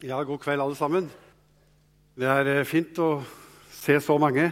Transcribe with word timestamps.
Ja, 0.00 0.22
god 0.24 0.38
kveld, 0.40 0.62
alle 0.64 0.76
sammen. 0.78 1.10
Det 2.16 2.24
er 2.24 2.48
eh, 2.48 2.64
fint 2.64 2.96
å 3.04 3.18
se 3.76 3.98
så 4.00 4.14
mange. 4.16 4.46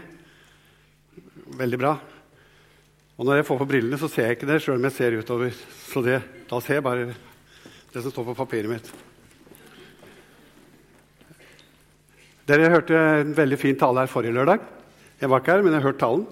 Veldig 1.56 1.78
bra. 1.80 1.92
Og 3.16 3.24
når 3.24 3.40
jeg 3.40 3.46
får 3.48 3.60
på 3.62 3.68
brillene, 3.70 3.96
så 3.96 4.10
ser 4.12 4.28
jeg 4.28 4.36
ikke 4.36 4.48
det 4.50 4.58
sjøl 4.60 4.76
om 4.76 4.84
jeg 4.90 4.96
ser 4.98 5.16
utover. 5.16 5.56
Så 5.88 6.02
det, 6.04 6.18
da 6.50 6.60
ser 6.60 6.76
jeg 6.76 6.84
bare 6.84 7.06
det 7.08 8.02
som 8.04 8.12
står 8.12 8.28
på 8.28 8.36
papiret 8.42 8.74
mitt. 8.74 8.92
Dere 12.52 12.68
hørte 12.76 13.00
en 13.22 13.32
veldig 13.40 13.62
fin 13.64 13.80
tale 13.80 14.04
her 14.04 14.12
forrige 14.12 14.36
lørdag. 14.36 14.68
Jeg 15.16 15.32
var 15.32 15.40
ikke 15.40 15.56
her, 15.56 15.64
men 15.64 15.80
jeg 15.80 15.88
hørte 15.88 16.04
talen. 16.04 16.28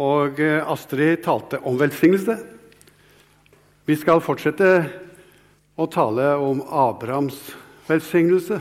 Og 0.00 0.44
eh, 0.48 0.64
Astrid 0.64 1.26
talte 1.28 1.60
om 1.60 1.76
velsignelse. 1.76 2.40
Vi 3.84 4.00
skal 4.00 4.24
fortsette 4.24 4.76
å 5.76 5.92
tale 5.92 6.32
om 6.40 6.64
Abrahams 6.64 7.36
velsignelse 7.36 7.64
velsignelse 7.88 8.60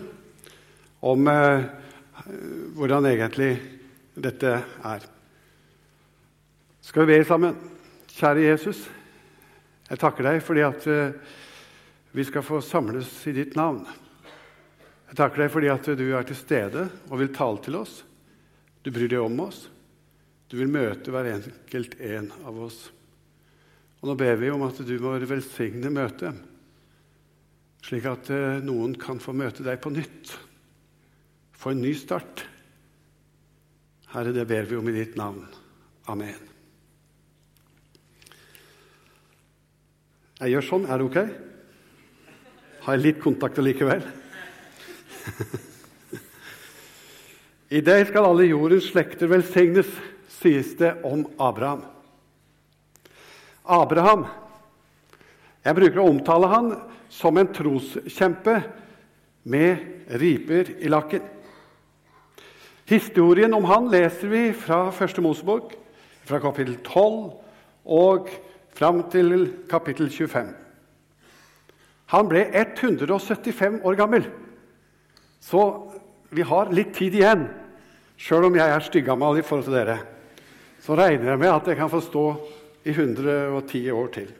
om 1.08 1.28
eh, 1.28 1.66
hvordan 2.78 3.06
egentlig 3.10 3.52
dette 4.18 4.54
er. 4.88 5.06
Skal 6.82 7.06
vi 7.06 7.18
be 7.18 7.28
sammen? 7.28 7.58
Kjære 8.18 8.48
Jesus, 8.48 8.82
jeg 9.88 10.02
takker 10.02 10.26
deg 10.26 10.42
fordi 10.44 10.64
at 10.66 10.88
eh, 10.90 11.36
vi 12.18 12.26
skal 12.26 12.46
få 12.46 12.62
samles 12.66 13.12
i 13.30 13.36
ditt 13.36 13.56
navn. 13.60 13.84
Jeg 15.08 15.20
takker 15.20 15.44
deg 15.44 15.54
fordi 15.54 15.72
at 15.72 15.90
du 16.00 16.06
er 16.18 16.28
til 16.28 16.40
stede 16.40 16.88
og 17.12 17.20
vil 17.22 17.34
tale 17.36 17.62
til 17.64 17.78
oss. 17.80 18.02
Du 18.84 18.90
bryr 18.96 19.12
deg 19.12 19.22
om 19.22 19.40
oss. 19.46 19.68
Du 20.48 20.58
vil 20.60 20.72
møte 20.72 21.12
hver 21.12 21.28
enkelt 21.34 21.98
en 22.00 22.32
av 22.48 22.60
oss. 22.68 22.88
Og 24.00 24.10
Nå 24.10 24.16
ber 24.20 24.38
vi 24.40 24.52
om 24.54 24.64
at 24.68 24.80
du 24.88 24.94
må 25.04 25.16
velsigne 25.28 25.92
møtet 25.92 26.36
slik 27.88 28.04
at 28.10 28.28
eh, 28.36 28.60
noen 28.68 28.98
kan 29.00 29.22
få 29.24 29.32
møte 29.38 29.64
deg 29.64 29.80
på 29.80 29.94
nytt, 29.96 30.34
få 31.56 31.72
en 31.72 31.86
ny 31.86 31.94
start. 31.96 32.44
Herre, 34.12 34.34
det 34.36 34.44
ber 34.50 34.68
vi 34.68 34.76
om 34.76 34.90
i 34.92 34.96
ditt 34.96 35.16
navn. 35.20 35.46
Amen. 36.12 36.42
Jeg 40.38 40.54
gjør 40.54 40.66
sånn. 40.68 40.86
Er 40.88 41.00
det 41.00 41.08
ok? 41.08 41.20
Har 42.86 42.96
jeg 42.96 43.06
litt 43.06 43.22
kontakt 43.24 43.58
likevel? 43.64 44.04
I 47.78 47.80
deg 47.84 48.06
skal 48.08 48.30
alle 48.30 48.46
jordens 48.48 48.88
slekter 48.92 49.28
velsignes, 49.32 49.90
sies 50.38 50.70
det 50.80 50.94
om 51.08 51.26
Abraham. 51.42 51.82
Abraham 53.68 54.24
Jeg 55.66 55.76
bruker 55.76 56.00
å 56.00 56.12
omtale 56.14 56.48
han 56.48 56.70
som 57.10 57.38
en 57.38 57.50
troskjempe 57.54 58.60
med 59.48 59.78
riper 60.20 60.74
i 60.80 60.92
lakken. 60.92 61.24
Historien 62.88 63.54
om 63.54 63.68
han 63.68 63.90
leser 63.92 64.32
vi 64.32 64.44
fra 64.56 64.88
Første 64.96 65.22
Mosebok, 65.24 65.74
fra 66.28 66.40
kapittel 66.44 66.78
12 66.84 67.34
og 67.98 68.30
fram 68.76 69.02
til 69.12 69.50
kapittel 69.70 70.10
25. 70.12 70.54
Han 72.16 72.30
ble 72.32 72.46
175 72.56 73.82
år 73.84 74.00
gammel, 74.00 74.28
så 75.44 75.64
vi 76.32 76.44
har 76.48 76.72
litt 76.72 76.94
tid 76.96 77.16
igjen. 77.20 77.48
Sjøl 78.18 78.48
om 78.48 78.56
jeg 78.56 78.72
er 78.72 78.84
styggammal 78.84 79.40
i 79.40 79.46
forhold 79.46 79.68
til 79.68 79.76
dere, 79.76 80.00
så 80.84 80.96
regner 80.96 81.34
jeg 81.34 81.42
med 81.44 81.52
at 81.52 81.68
jeg 81.68 81.80
kan 81.80 81.92
få 81.92 82.00
stå 82.04 82.26
i 82.88 82.96
110 82.96 83.84
år 83.92 84.14
til. 84.16 84.32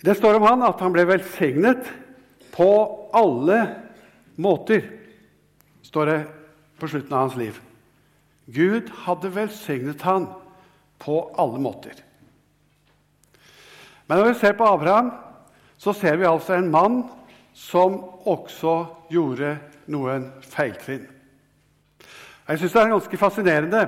Det 0.00 0.14
står 0.14 0.38
om 0.38 0.46
han 0.46 0.64
at 0.66 0.80
han 0.82 0.92
ble 0.94 1.06
velsignet 1.08 1.86
på 2.54 2.70
alle 3.16 3.60
måter, 4.40 4.84
står 5.84 6.10
det 6.10 6.18
på 6.80 6.88
slutten 6.90 7.14
av 7.14 7.26
hans 7.26 7.38
liv. 7.40 7.60
Gud 8.46 8.90
hadde 9.06 9.32
velsignet 9.34 10.04
han 10.06 10.28
på 11.02 11.20
alle 11.40 11.60
måter. 11.62 11.96
Men 14.06 14.20
når 14.20 14.30
vi 14.30 14.38
ser 14.40 14.58
på 14.58 14.68
Abraham, 14.68 15.10
så 15.78 15.92
ser 15.96 16.16
vi 16.20 16.28
altså 16.28 16.56
en 16.56 16.70
mann 16.70 17.02
som 17.56 17.98
også 18.28 18.76
gjorde 19.10 19.56
noen 19.92 20.28
feiltrinn. 20.44 21.06
Jeg 22.46 22.60
syns 22.60 22.74
det 22.76 22.82
er 22.82 22.92
ganske 22.92 23.18
fascinerende 23.18 23.82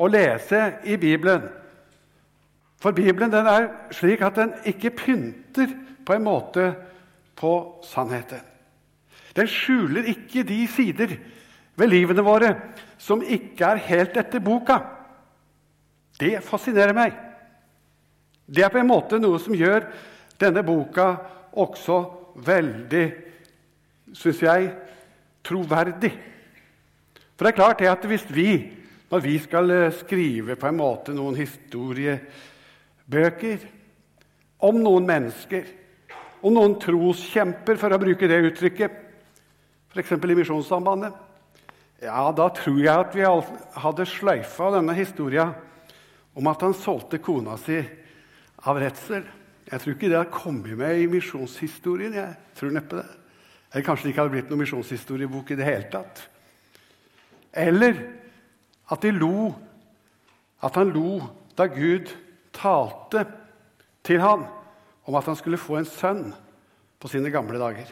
å 0.00 0.08
lese 0.10 0.62
i 0.88 0.96
Bibelen 0.98 1.44
for 2.82 2.94
Bibelen 2.96 3.30
den 3.30 3.46
er 3.46 3.68
slik 3.94 4.24
at 4.26 4.38
den 4.40 4.54
ikke 4.66 4.90
pynter 4.90 5.70
på 6.02 6.16
en 6.16 6.24
måte 6.26 6.72
på 7.38 7.52
sannheten. 7.86 8.42
Den 9.36 9.48
skjuler 9.48 10.08
ikke 10.10 10.42
de 10.44 10.64
sider 10.68 11.14
ved 11.78 11.88
livene 11.88 12.24
våre 12.26 12.50
som 13.00 13.22
ikke 13.22 13.70
er 13.70 13.84
helt 13.86 14.18
etter 14.18 14.42
boka. 14.42 14.80
Det 16.18 16.42
fascinerer 16.44 16.94
meg. 16.94 17.14
Det 18.46 18.64
er 18.66 18.72
på 18.72 18.82
en 18.82 18.90
måte 18.90 19.20
noe 19.22 19.38
som 19.40 19.54
gjør 19.56 19.86
denne 20.42 20.64
boka 20.66 21.06
også 21.62 22.02
veldig, 22.42 23.06
syns 24.16 24.42
jeg, 24.42 24.70
troverdig. 25.46 26.12
For 27.36 27.46
det 27.46 27.52
er 27.52 27.58
klart 27.58 27.82
det 27.82 27.90
at 27.90 28.06
hvis 28.10 28.26
vi, 28.30 28.50
når 29.10 29.22
vi 29.24 29.36
skal 29.42 29.72
skrive 29.96 30.56
på 30.58 30.68
en 30.68 30.78
måte 30.78 31.14
noen 31.16 31.38
historie 31.38 32.18
bøker 33.12 33.66
om 34.62 34.78
noen 34.80 35.06
mennesker, 35.06 35.66
om 36.42 36.54
noen 36.56 36.78
troskjemper, 36.82 37.78
for 37.78 37.94
å 37.94 38.00
bruke 38.02 38.28
det 38.30 38.40
uttrykket, 38.48 38.96
f.eks. 39.92 40.14
i 40.16 40.38
Misjonssambandet, 40.38 41.14
ja, 42.02 42.24
da 42.34 42.48
tror 42.50 42.80
jeg 42.82 42.90
at 42.90 43.12
vi 43.14 43.26
hadde 43.84 44.08
sløyfa 44.10 44.72
denne 44.74 44.94
historia 44.96 45.46
om 46.34 46.48
at 46.50 46.64
han 46.64 46.74
solgte 46.74 47.20
kona 47.22 47.54
si 47.60 47.76
av 48.66 48.80
redsel. 48.82 49.22
Jeg 49.68 49.80
tror 49.80 49.94
ikke 49.94 50.10
det 50.10 50.18
har 50.18 50.32
kommet 50.32 50.74
med 50.78 50.98
i 50.98 51.06
misjonshistorien. 51.10 52.14
jeg 52.14 52.34
tror 52.58 52.74
neppe 52.74 52.98
det. 52.98 53.06
Eller 53.72 53.84
kanskje 53.86 54.04
det 54.04 54.12
ikke 54.12 54.24
hadde 54.24 54.34
blitt 54.34 54.50
noen 54.50 54.62
misjonshistoriebok 54.64 55.52
i 55.52 55.58
det 55.60 55.68
hele 55.68 55.88
tatt. 55.92 56.24
Eller 57.52 58.02
at 58.90 59.06
lo, 59.14 59.52
at 60.60 60.74
han 60.76 60.90
lo 60.92 61.20
da 61.56 61.68
Gud 61.70 62.10
talte 62.62 63.26
til 64.06 64.22
han 64.22 64.46
om 65.08 65.18
at 65.18 65.26
han 65.26 65.38
skulle 65.38 65.60
få 65.60 65.80
en 65.80 65.88
sønn 65.88 66.30
på 67.02 67.10
sine 67.10 67.32
gamle 67.34 67.58
dager. 67.58 67.88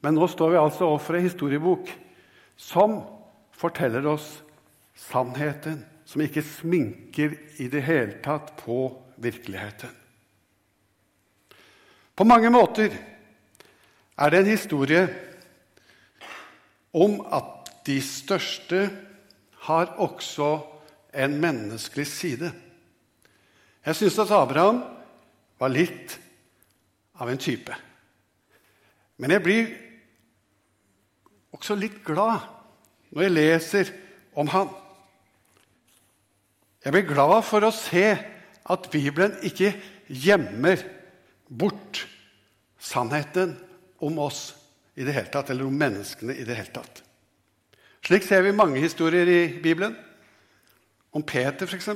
Men 0.00 0.16
nå 0.16 0.28
står 0.30 0.54
vi 0.54 0.60
altså 0.60 0.86
overfor 0.86 1.18
en 1.18 1.26
historiebok 1.26 1.90
som 2.60 3.00
forteller 3.56 4.06
oss 4.08 4.28
sannheten, 4.96 5.82
som 6.04 6.22
ikke 6.24 6.44
sminker 6.44 7.34
i 7.60 7.68
det 7.72 7.82
hele 7.84 8.20
tatt 8.24 8.54
på 8.60 8.82
virkeligheten. 9.20 9.92
På 12.16 12.26
mange 12.28 12.50
måter 12.52 12.92
er 14.20 14.32
det 14.32 14.40
en 14.42 14.50
historie 14.50 15.04
om 16.92 17.20
at 17.32 17.70
de 17.86 17.96
største 18.04 18.88
har 19.66 19.94
også 20.00 20.50
en 21.12 21.36
menneskelig 21.42 22.06
side. 22.06 22.50
Jeg 23.86 23.96
syns 23.96 24.18
at 24.22 24.32
Abraham 24.36 24.82
var 25.60 25.72
litt 25.72 26.16
av 27.20 27.30
en 27.30 27.40
type. 27.40 27.74
Men 29.20 29.34
jeg 29.34 29.44
blir 29.44 29.72
også 31.56 31.76
litt 31.76 32.00
glad 32.06 32.46
når 33.10 33.26
jeg 33.26 33.34
leser 33.34 33.90
om 34.38 34.48
han. 34.52 34.70
Jeg 36.84 36.94
blir 36.94 37.08
glad 37.10 37.42
for 37.44 37.66
å 37.66 37.74
se 37.74 38.06
at 38.70 38.88
Bibelen 38.92 39.34
ikke 39.44 39.74
gjemmer 40.08 40.80
bort 41.50 42.06
sannheten 42.80 43.56
om 44.00 44.16
oss 44.22 44.54
i 44.96 45.04
det 45.04 45.14
hele 45.16 45.30
tatt, 45.32 45.50
eller 45.52 45.68
om 45.68 45.76
menneskene 45.76 46.34
i 46.36 46.46
det 46.46 46.56
hele 46.56 46.72
tatt. 46.72 47.02
Slik 48.06 48.24
ser 48.24 48.44
vi 48.46 48.56
mange 48.56 48.80
historier 48.80 49.28
i 49.28 49.42
Bibelen. 49.60 49.92
Om 51.10 51.22
Peter, 51.22 51.66
f.eks. 51.66 51.88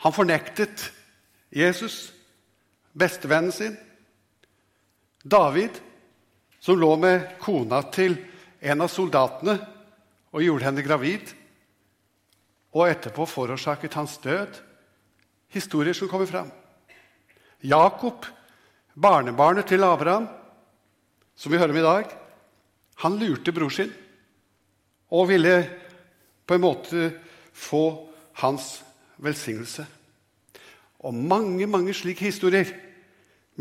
Han 0.00 0.12
fornektet 0.12 0.92
Jesus, 1.50 2.12
bestevennen 2.92 3.52
sin. 3.52 3.76
David, 5.22 5.70
som 6.60 6.78
lå 6.80 6.94
med 6.96 7.36
kona 7.40 7.82
til 7.92 8.16
en 8.60 8.80
av 8.80 8.88
soldatene 8.92 9.58
og 10.30 10.44
gjorde 10.44 10.68
henne 10.68 10.84
gravid, 10.84 11.34
og 12.70 12.86
etterpå 12.86 13.26
forårsaket 13.26 13.96
hans 13.98 14.16
død. 14.22 14.60
Historier 15.50 15.96
som 15.96 16.08
kommer 16.08 16.28
fram. 16.30 16.50
Jakob, 17.60 18.24
barnebarnet 18.94 19.66
til 19.66 19.82
Abraham, 19.84 20.28
som 21.34 21.52
vi 21.52 21.58
hører 21.58 21.74
om 21.74 21.80
i 21.80 21.84
dag, 21.84 22.12
han 23.02 23.16
lurte 23.18 23.52
bror 23.52 23.72
sin 23.74 23.90
og 25.10 25.26
ville 25.32 25.54
på 26.50 26.56
en 26.56 26.64
måte 26.64 27.12
få 27.54 28.10
hans 28.42 28.80
velsignelse. 29.22 29.84
Og 31.06 31.14
mange 31.14 31.68
mange 31.70 31.94
slike 31.94 32.26
historier 32.26 32.72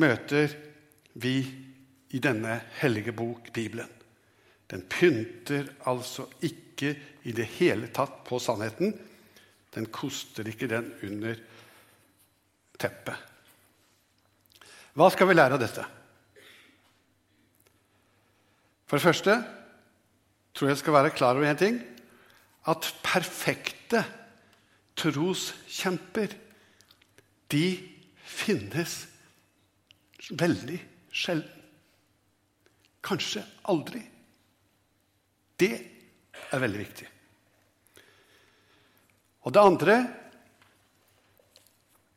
møter 0.01 0.55
vi 1.21 1.35
i 2.09 2.21
denne 2.23 2.55
hellige 2.79 3.13
bok, 3.13 3.51
Bibelen. 3.53 3.91
Den 4.73 4.81
pynter 4.89 5.69
altså 5.85 6.25
ikke 6.41 6.95
i 7.29 7.35
det 7.37 7.45
hele 7.59 7.91
tatt 7.93 8.23
på 8.25 8.41
sannheten. 8.41 8.95
Den 9.69 9.91
koster 9.93 10.49
ikke 10.49 10.71
den 10.73 10.89
under 11.05 11.37
teppet. 12.81 13.21
Hva 14.97 15.11
skal 15.13 15.29
vi 15.29 15.37
lære 15.37 15.59
av 15.59 15.61
dette? 15.61 15.85
For 18.89 18.97
det 18.97 19.05
første 19.05 19.39
tror 20.57 20.73
jeg 20.73 20.81
skal 20.81 20.97
være 20.97 21.13
klar 21.13 21.37
over 21.37 21.45
én 21.53 21.61
ting. 21.61 21.77
At 22.67 22.87
perfekte 23.03 24.03
troskjemper, 24.99 26.33
de 27.49 27.65
finnes 28.19 28.95
veldig 30.29 30.79
sjelden. 31.15 31.55
Kanskje 33.05 33.41
aldri. 33.71 34.01
Det 35.59 35.71
er 36.51 36.61
veldig 36.61 36.81
viktig. 36.81 37.07
Og 39.47 39.55
det 39.55 39.63
andre 39.63 39.95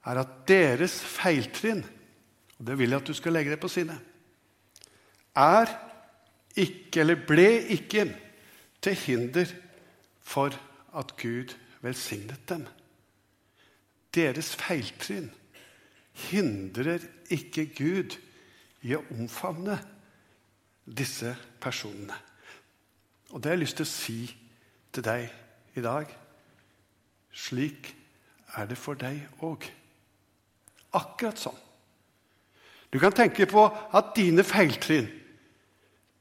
er 0.03 0.19
at 0.19 0.35
deres 0.51 0.99
feiltrinn, 1.07 1.85
og 2.59 2.67
det 2.67 2.77
vil 2.79 2.93
jeg 2.93 3.03
at 3.03 3.09
du 3.09 3.15
skal 3.17 3.37
legge 3.39 3.55
det 3.55 3.61
på 3.63 3.71
sinne, 3.71 3.97
er 5.39 5.71
ikke, 6.59 7.01
eller 7.01 7.23
ble 7.25 7.49
ikke, 7.79 8.09
til 8.83 8.99
hinder 8.99 9.53
for 10.23 10.55
at 10.95 11.17
Gud 11.17 11.55
velsignet 11.83 12.49
dem. 12.49 12.67
Deres 14.15 14.55
feiltrinn 14.57 15.31
hindrer 16.29 17.05
ikke 17.33 17.67
Gud 17.77 18.19
i 18.85 18.95
å 18.97 19.05
omfavne 19.15 19.79
disse 20.85 21.35
personene. 21.63 22.17
Og 23.33 23.41
det 23.41 23.51
har 23.51 23.57
jeg 23.57 23.65
lyst 23.65 23.79
til 23.81 23.89
å 23.89 23.93
si 23.93 24.19
til 24.93 25.07
deg 25.07 25.79
i 25.79 25.85
dag. 25.85 26.11
Slik 27.33 27.95
er 28.59 28.69
det 28.69 28.77
for 28.77 28.99
deg 28.99 29.23
òg. 29.41 29.65
Akkurat 30.93 31.41
sånn. 31.41 31.57
Du 32.93 32.99
kan 33.01 33.15
tenke 33.17 33.47
på 33.49 33.65
at 33.73 34.11
dine 34.19 34.45
feiltrinn, 34.45 35.09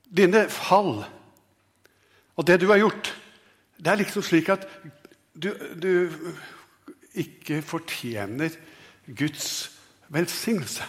dine 0.08 0.46
fall 0.48 1.02
og 2.40 2.48
det 2.48 2.62
du 2.62 2.70
har 2.72 2.80
gjort, 2.80 3.12
det 3.82 3.92
er 3.92 4.02
liksom 4.04 4.26
slik 4.26 4.50
at 4.54 4.68
du, 5.34 5.50
du 5.82 6.12
ikke 7.18 7.62
fortjener 7.66 8.54
Guds 9.08 9.72
velsignelse. 10.14 10.86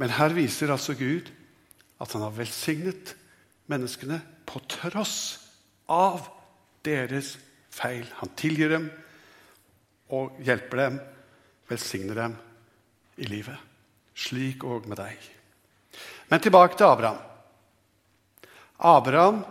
Men 0.00 0.14
her 0.16 0.32
viser 0.36 0.72
altså 0.72 0.94
Gud 0.96 1.28
at 2.00 2.12
han 2.14 2.24
har 2.24 2.36
velsignet 2.38 3.14
menneskene 3.70 4.20
på 4.48 4.62
tross 4.70 5.16
av 5.90 6.30
deres 6.86 7.34
feil. 7.74 8.06
Han 8.22 8.32
tilgir 8.38 8.72
dem 8.72 8.88
og 10.16 10.38
hjelper 10.42 10.80
dem, 10.84 11.00
velsigner 11.68 12.22
dem 12.22 12.38
i 13.20 13.28
livet. 13.28 13.58
Slik 14.16 14.64
òg 14.64 14.88
med 14.90 15.02
deg. 15.02 15.18
Men 16.30 16.42
tilbake 16.42 16.78
til 16.78 16.88
Abraham. 16.88 17.20
Abraham 18.80 19.42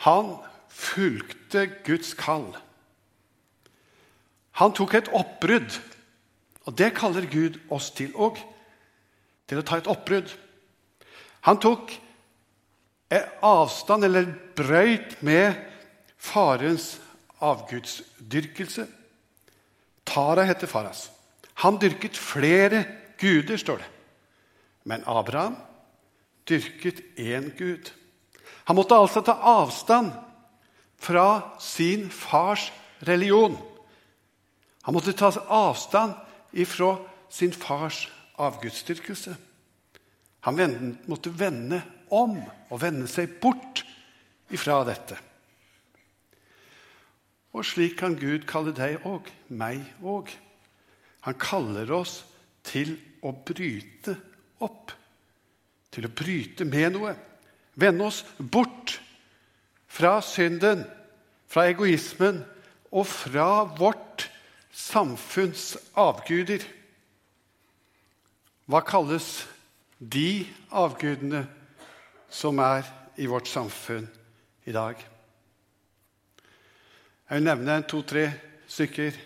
han 0.00 0.36
fulgte 0.68 1.66
Guds 1.84 2.14
kall. 2.16 2.48
Han 4.60 4.72
tok 4.76 4.94
et 4.96 5.10
oppbrudd, 5.12 5.76
og 6.68 6.76
det 6.78 6.94
kaller 6.96 7.26
Gud 7.28 7.58
oss 7.72 7.90
til 7.96 8.14
òg. 8.16 8.40
Til 9.48 9.60
å 9.60 9.66
ta 9.66 9.80
et 9.80 9.90
oppbrudd. 9.90 10.30
Han 11.48 11.60
tok 11.60 11.92
avstand, 13.42 14.06
eller 14.06 14.28
brøyt 14.56 15.18
med 15.26 15.56
farens 16.20 16.94
avgudsdyrkelse. 17.42 18.86
Tara 20.06 20.44
heter 20.46 20.70
Faras. 20.70 21.08
Han 21.64 21.78
dyrket 21.80 22.16
flere 22.16 22.84
guder, 23.20 23.56
står 23.60 23.82
det. 23.82 23.88
Men 24.84 25.04
Abraham 25.06 25.58
dyrket 26.48 27.02
én 27.18 27.50
gud. 27.58 27.90
Han 28.68 28.76
måtte 28.76 28.98
altså 28.98 29.22
ta 29.24 29.34
avstand 29.34 30.12
fra 31.00 31.56
sin 31.60 32.10
fars 32.10 32.70
religion. 33.06 33.56
Han 34.82 34.94
måtte 34.94 35.14
ta 35.16 35.30
avstand 35.48 36.14
ifra 36.52 36.96
sin 37.30 37.52
fars 37.52 38.08
avgudsdyrkelse. 38.40 39.36
Han 40.40 40.96
måtte 41.06 41.32
vende 41.38 41.82
om 42.10 42.38
og 42.70 42.80
vende 42.82 43.08
seg 43.10 43.38
bort 43.42 43.84
ifra 44.50 44.80
dette. 44.88 45.18
Og 47.50 47.66
slik 47.66 47.98
kan 47.98 48.14
Gud 48.18 48.46
kalle 48.48 48.72
deg 48.74 49.04
òg, 49.08 49.26
meg 49.48 49.82
òg. 50.06 50.30
Han 51.26 51.36
kaller 51.40 51.90
oss 51.92 52.20
til 52.64 52.94
å 53.26 53.32
bryte 53.34 54.14
opp, 54.64 54.92
til 55.90 56.06
å 56.06 56.14
bryte 56.14 56.64
med 56.68 56.94
noe. 56.94 57.14
Vende 57.80 58.04
oss 58.04 58.24
bort 58.38 58.98
fra 59.90 60.18
synden, 60.22 60.84
fra 61.48 61.66
egoismen 61.70 62.42
og 62.92 63.06
fra 63.08 63.64
vårt 63.78 64.28
samfunns 64.74 65.74
avguder. 65.98 66.62
Hva 68.70 68.82
kalles 68.86 69.46
de 69.98 70.44
avgudene 70.70 71.46
som 72.30 72.60
er 72.62 72.86
i 73.20 73.26
vårt 73.28 73.48
samfunn 73.50 74.06
i 74.68 74.72
dag. 74.72 74.94
Jeg 77.30 77.38
vil 77.38 77.46
nevne 77.46 77.80
to-tre 77.86 78.28
stykker. 78.70 79.16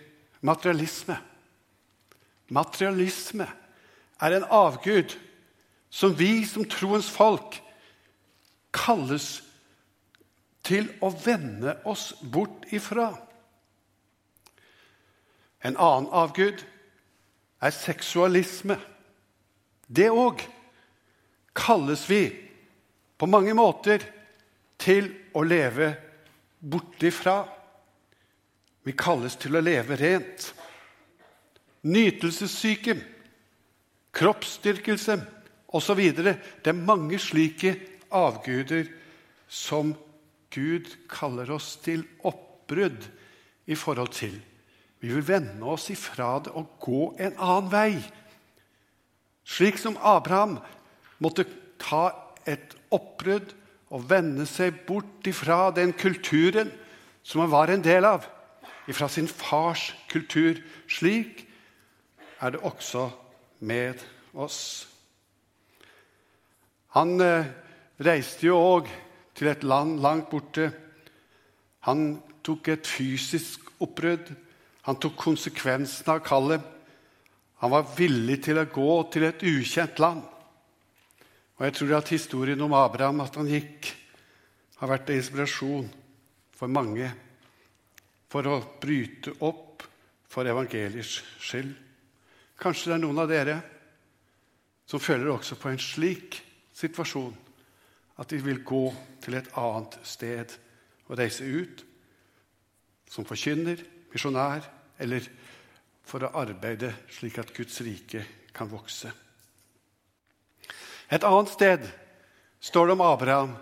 Materialisme. 0.44 1.16
Materialisme 2.52 3.46
er 4.20 4.36
en 4.36 4.48
avgud 4.52 5.14
som 5.88 6.12
vi 6.18 6.44
som 6.44 6.66
troens 6.68 7.08
folk 7.10 7.60
kalles 8.74 9.38
til 10.64 10.88
å 11.04 11.10
vende 11.12 11.76
oss 11.88 12.12
bort 12.20 12.66
ifra. 12.74 13.12
En 15.64 15.76
annen 15.80 16.10
avgud 16.12 16.64
er 17.64 17.72
seksualisme. 17.72 18.76
Det 19.86 20.10
òg 20.12 20.42
kalles 21.56 22.04
vi 22.10 22.22
på 23.20 23.28
mange 23.30 23.54
måter 23.56 24.02
til 24.80 25.08
å 25.36 25.44
leve 25.46 25.92
bortifra. 26.60 27.44
Vi 28.84 28.92
kalles 28.96 29.38
til 29.40 29.56
å 29.56 29.64
leve 29.64 29.96
rent. 30.00 30.50
Nytelsessyke, 31.84 32.96
kroppsstyrkelse 34.14 35.18
osv. 35.76 36.00
Det 36.16 36.72
er 36.72 36.84
mange 36.84 37.20
slike 37.20 37.76
avguder 38.14 38.88
som 39.50 39.94
Gud 40.54 40.90
kaller 41.10 41.50
oss 41.54 41.74
til 41.82 42.04
oppbrudd 42.22 43.08
i 43.66 43.76
forhold 43.78 44.12
til. 44.14 44.36
Vi 45.02 45.10
vil 45.12 45.26
vende 45.26 45.66
oss 45.68 45.90
ifra 45.92 46.38
det 46.44 46.54
og 46.56 46.78
gå 46.80 47.08
en 47.20 47.34
annen 47.36 47.72
vei. 47.72 47.90
Slik 49.44 49.76
som 49.80 49.98
Abraham 50.00 50.56
måtte 51.20 51.44
ta 51.80 52.06
et 52.48 52.76
oppbrudd 52.94 53.52
og 53.94 54.06
vende 54.10 54.46
seg 54.48 54.84
bort 54.88 55.26
ifra 55.28 55.68
den 55.74 55.92
kulturen 55.92 56.72
som 57.24 57.42
han 57.44 57.52
var 57.52 57.72
en 57.72 57.84
del 57.84 58.04
av, 58.08 58.24
ifra 58.88 59.08
sin 59.08 59.28
fars 59.28 59.92
kultur. 60.12 60.60
Slik 60.88 61.44
er 62.40 62.54
det 62.54 62.64
også 62.64 63.08
med 63.64 64.00
oss. 64.34 64.86
Han 66.94 67.18
eh, 67.20 67.48
reiste 68.02 68.48
jo 68.48 68.58
òg 68.58 68.90
til 69.34 69.50
et 69.50 69.64
land 69.66 70.00
langt 70.02 70.30
borte. 70.30 70.70
Han 71.86 72.20
tok 72.44 72.70
et 72.72 72.86
fysisk 72.86 73.70
oppbrudd. 73.84 74.30
Han 74.88 74.98
tok 75.00 75.16
konsekvensen 75.18 76.10
av 76.12 76.22
kallet. 76.26 76.62
Han 77.62 77.72
var 77.72 77.90
villig 77.96 78.42
til 78.44 78.60
å 78.60 78.68
gå 78.68 78.94
til 79.12 79.26
et 79.28 79.44
ukjent 79.46 80.00
land. 80.02 80.22
Og 81.54 81.66
jeg 81.68 81.76
tror 81.78 81.94
at 81.98 82.10
historien 82.12 82.64
om 82.66 82.74
Abraham, 82.76 83.22
at 83.22 83.36
han 83.38 83.48
gikk, 83.48 83.92
har 84.80 84.90
vært 84.90 85.10
en 85.10 85.20
inspirasjon 85.20 85.86
for 86.54 86.70
mange 86.70 87.06
for 88.28 88.50
å 88.50 88.58
bryte 88.82 89.36
opp 89.46 89.84
for 90.28 90.50
evangeliets 90.50 91.20
skyld. 91.38 91.70
Kanskje 92.58 92.90
det 92.90 92.96
er 92.96 93.02
noen 93.04 93.22
av 93.22 93.30
dere 93.30 93.56
som 94.90 95.02
føler 95.02 95.30
også 95.30 95.56
på 95.60 95.70
en 95.70 95.80
slik 95.80 96.40
situasjon 96.74 97.43
at 98.18 98.30
de 98.30 98.38
vil 98.42 98.62
gå 98.64 98.84
til 99.24 99.38
et 99.38 99.50
annet 99.58 99.98
sted 100.06 100.54
og 101.08 101.18
reise 101.18 101.44
ut 101.44 101.84
som 103.10 103.26
forkynner, 103.26 103.80
misjonær 104.12 104.66
eller 105.02 105.26
for 106.04 106.24
å 106.24 106.32
arbeide 106.38 106.92
slik 107.12 107.38
at 107.40 107.52
Guds 107.56 107.80
rike 107.84 108.22
kan 108.54 108.70
vokse. 108.70 109.10
Et 111.10 111.24
annet 111.24 111.52
sted 111.52 111.86
står 112.64 112.86
det 112.86 112.96
om 112.96 113.04
Abraham 113.04 113.54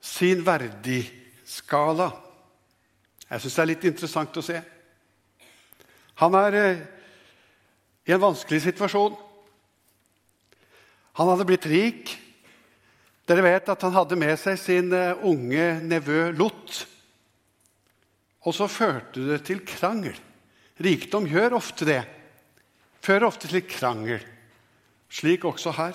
sin 0.00 0.44
verdiskala. 0.46 2.10
Jeg 3.28 3.42
syns 3.42 3.56
det 3.56 3.62
er 3.62 3.70
litt 3.70 3.88
interessant 3.90 4.38
å 4.40 4.44
se. 4.44 4.60
Han 6.20 6.36
er 6.36 6.56
eh, 6.58 6.80
i 8.08 8.14
en 8.14 8.22
vanskelig 8.22 8.62
situasjon. 8.64 9.14
Han 11.20 11.30
hadde 11.32 11.46
blitt 11.48 11.68
rik. 11.70 12.14
Dere 13.30 13.44
vet 13.46 13.68
at 13.70 13.84
han 13.86 13.94
hadde 13.94 14.16
med 14.18 14.34
seg 14.42 14.56
sin 14.58 14.88
eh, 14.96 15.20
unge 15.22 15.76
nevø 15.86 16.32
Lot. 16.34 16.80
Og 18.42 18.56
så 18.56 18.66
førte 18.66 19.22
det 19.22 19.44
til 19.46 19.60
krangel. 19.62 20.16
Rikdom 20.82 21.28
gjør 21.30 21.54
ofte 21.60 21.86
det. 21.86 22.00
Fører 23.04 23.28
ofte 23.28 23.46
til 23.46 23.62
krangel. 23.70 24.24
Slik 25.06 25.46
også 25.46 25.76
her. 25.78 25.94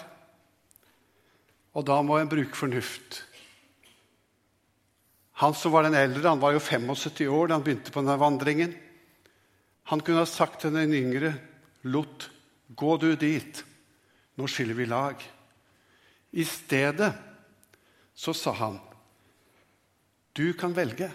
Og 1.76 1.84
da 1.84 2.00
må 2.08 2.22
en 2.22 2.32
bruke 2.32 2.56
fornuft. 2.56 3.26
Han 5.44 5.58
som 5.60 5.76
var 5.76 5.84
den 5.84 6.00
eldre, 6.00 6.30
han 6.30 6.40
var 6.40 6.56
jo 6.56 6.64
75 6.64 7.28
år 7.28 7.50
da 7.50 7.58
han 7.58 7.66
begynte 7.66 7.92
på 7.92 8.00
denne 8.00 8.16
vandringen. 8.22 8.76
Han 9.92 10.00
kunne 10.00 10.24
ha 10.24 10.30
sagt 10.30 10.62
til 10.64 10.72
den 10.72 10.96
yngre, 10.96 11.36
Lot, 11.84 12.30
gå 12.72 12.96
du 13.02 13.12
dit. 13.20 13.60
Nå 14.40 14.48
skiller 14.48 14.80
vi 14.80 14.88
lag. 14.88 15.20
I 16.36 16.44
stedet 16.48 17.14
så 18.16 18.34
sa 18.36 18.52
han, 18.60 18.80
du 20.36 20.52
kan 20.54 20.76
velge. 20.76 21.08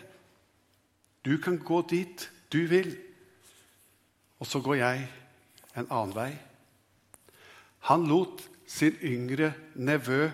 Du 1.22 1.36
kan 1.38 1.58
gå 1.60 1.82
dit 1.88 2.24
du 2.48 2.64
vil. 2.66 2.94
Og 4.40 4.48
så 4.48 4.62
går 4.64 4.80
jeg 4.80 5.02
en 5.76 5.90
annen 5.92 6.14
vei. 6.16 6.30
Han 7.90 8.06
lot 8.08 8.40
sin 8.70 8.96
yngre 9.04 9.52
nevø 9.76 10.30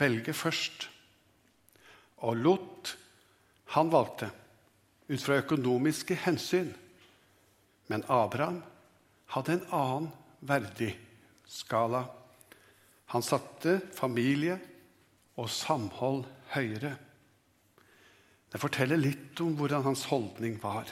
velge 0.00 0.32
først. 0.32 0.88
Og 2.20 2.36
Lot, 2.36 2.96
han 3.76 3.92
valgte 3.92 4.30
ut 5.08 5.22
fra 5.22 5.40
økonomiske 5.40 6.16
hensyn. 6.24 6.72
Men 7.88 8.04
Abraham 8.08 8.60
hadde 9.34 9.56
en 9.56 9.66
annen 9.74 10.10
verdiskala. 10.40 12.04
Han 13.10 13.24
satte 13.26 13.80
familie 13.94 14.56
og 15.40 15.48
samhold 15.50 16.24
høyere. 16.54 16.92
Det 18.50 18.58
forteller 18.60 19.00
litt 19.00 19.40
om 19.42 19.54
hvordan 19.58 19.86
hans 19.86 20.04
holdning 20.10 20.58
var. 20.62 20.90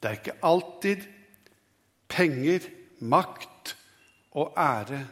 Det 0.00 0.08
er 0.08 0.18
ikke 0.18 0.40
alltid 0.44 1.06
penger, 2.08 2.66
makt 3.00 3.74
og 4.36 4.56
ære 4.56 5.02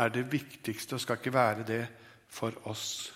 er 0.00 0.10
det 0.12 0.24
viktigste 0.32 0.96
og 0.96 1.02
skal 1.04 1.20
ikke 1.20 1.32
være 1.32 1.66
det 1.68 1.82
for 2.28 2.56
oss. 2.68 3.12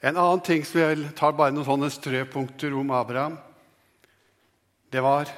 En 0.00 0.16
annen 0.16 0.40
ting 0.44 0.64
som 0.64 0.80
jeg 0.80 1.12
tar 1.16 1.36
bare 1.36 1.52
noen 1.52 1.68
sånne 1.68 1.90
strøpunkter 1.92 2.72
om 2.76 2.92
Abraham, 2.96 3.36
det 4.90 5.02
var 5.04 5.28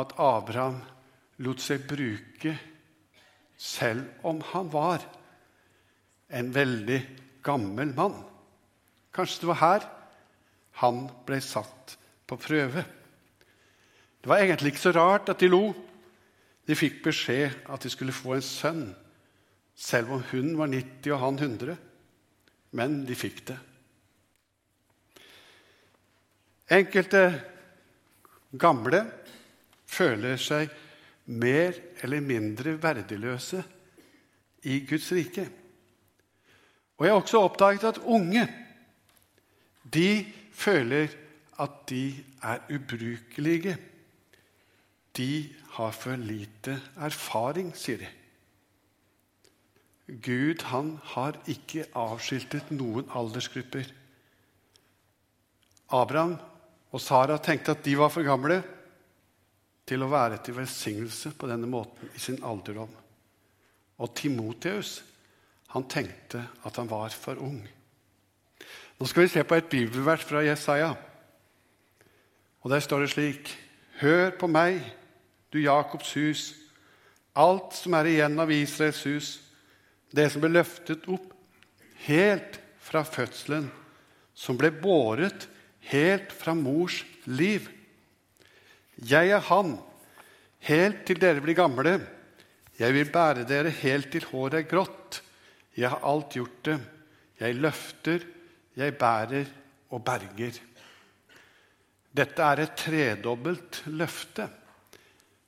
at 0.00 0.14
Abraham 0.16 0.80
lot 1.44 1.60
seg 1.62 1.84
bruke 1.88 2.56
selv 3.60 4.06
om 4.24 4.40
han 4.54 4.70
var 4.72 5.04
en 6.32 6.48
veldig 6.54 7.00
gammel 7.44 7.92
mann. 7.96 8.16
Kanskje 9.12 9.42
det 9.42 9.50
var 9.50 9.60
her 9.60 9.86
han 10.80 11.04
ble 11.28 11.40
satt 11.44 11.96
på 12.30 12.38
prøve. 12.40 12.86
Det 14.20 14.30
var 14.30 14.40
egentlig 14.40 14.72
ikke 14.72 14.86
så 14.86 14.94
rart 14.96 15.28
at 15.32 15.42
de 15.42 15.50
lo. 15.50 15.74
De 16.64 16.76
fikk 16.78 17.02
beskjed 17.04 17.68
at 17.68 17.84
de 17.84 17.92
skulle 17.92 18.16
få 18.16 18.36
en 18.36 18.44
sønn, 18.44 18.84
selv 19.74 20.12
om 20.16 20.24
hun 20.30 20.54
var 20.56 20.70
90 20.70 21.12
og 21.16 21.20
han 21.24 21.40
100. 21.40 21.76
Men 22.76 23.00
de 23.08 23.16
fikk 23.18 23.42
det. 23.50 23.58
Enkelte 26.70 27.24
gamle 28.60 29.02
føler 29.90 30.38
seg 30.40 30.70
mer 31.30 31.76
eller 32.02 32.20
mindre 32.24 32.74
verdiløse 32.82 33.62
i 34.66 34.80
Guds 34.88 35.12
rike. 35.14 35.46
Og 36.98 37.06
jeg 37.06 37.14
har 37.14 37.20
også 37.20 37.42
oppdaget 37.46 37.84
at 37.88 38.02
unge 38.04 38.44
de 39.94 40.26
føler 40.52 41.08
at 41.60 41.70
de 41.88 42.24
er 42.42 42.58
ubrukelige. 42.72 43.76
De 45.16 45.48
har 45.76 45.90
for 45.90 46.16
lite 46.16 46.76
erfaring, 46.96 47.72
sier 47.76 48.02
de. 48.02 48.10
Gud 50.10 50.62
han 50.66 50.96
har 51.14 51.38
ikke 51.48 51.86
avskiltet 51.94 52.70
noen 52.74 53.08
aldersgrupper. 53.14 53.86
Abraham 55.90 56.36
og 56.90 57.02
Sara 57.02 57.38
tenkte 57.38 57.76
at 57.76 57.84
de 57.84 57.96
var 57.98 58.10
for 58.10 58.26
gamle 58.26 58.60
til 59.90 60.04
å 60.06 60.10
være 60.10 60.38
til 60.44 60.54
velsignelse 60.54 61.34
på 61.34 61.48
denne 61.50 61.66
måten 61.70 62.12
i 62.14 62.22
sin 62.22 62.38
alderdom. 62.46 62.90
Og 64.00 64.14
Timoteus 64.16 65.00
han 65.74 65.86
tenkte 65.90 66.44
at 66.66 66.78
han 66.78 66.88
var 66.90 67.10
for 67.14 67.42
ung. 67.42 67.60
Nå 68.98 69.08
skal 69.08 69.24
vi 69.24 69.32
se 69.32 69.42
på 69.46 69.56
et 69.58 69.70
bibelvers 69.70 70.24
fra 70.26 70.44
Jesaja. 70.44 70.94
Og 72.60 72.70
Der 72.70 72.80
står 72.80 73.00
det 73.00 73.10
slik.: 73.10 73.50
Hør 74.00 74.30
på 74.30 74.46
meg, 74.46 74.80
du 75.52 75.58
Jakobs 75.60 76.12
hus, 76.14 76.54
alt 77.34 77.74
som 77.74 77.94
er 77.94 78.08
igjen 78.08 78.38
av 78.40 78.50
Israels 78.52 79.02
hus, 79.04 79.28
det 80.12 80.30
som 80.32 80.40
ble 80.40 80.52
løftet 80.52 81.08
opp 81.08 81.32
helt 82.06 82.60
fra 82.80 83.02
fødselen, 83.04 83.70
som 84.34 84.56
ble 84.58 84.70
båret 84.70 85.48
helt 85.90 86.32
fra 86.32 86.54
mors 86.54 87.02
liv. 87.26 87.68
Jeg 89.08 89.30
er 89.32 89.40
Han, 89.48 89.78
helt 90.68 91.06
til 91.06 91.20
dere 91.20 91.40
blir 91.40 91.56
gamle. 91.56 91.98
Jeg 92.78 92.94
vil 92.96 93.12
bære 93.12 93.46
dere 93.48 93.72
helt 93.82 94.10
til 94.12 94.26
håret 94.28 94.60
er 94.60 94.68
grått. 94.68 95.22
Jeg 95.76 95.90
har 95.92 96.04
alt 96.04 96.36
gjort 96.36 96.60
det. 96.64 96.78
Jeg 97.40 97.56
løfter 97.56 98.26
jeg 98.80 98.96
bærer 98.98 99.48
og 99.90 100.02
berger. 100.04 100.56
Dette 102.10 102.42
er 102.42 102.64
et 102.64 102.78
tredobbelt 102.78 103.82
løfte, 103.86 104.48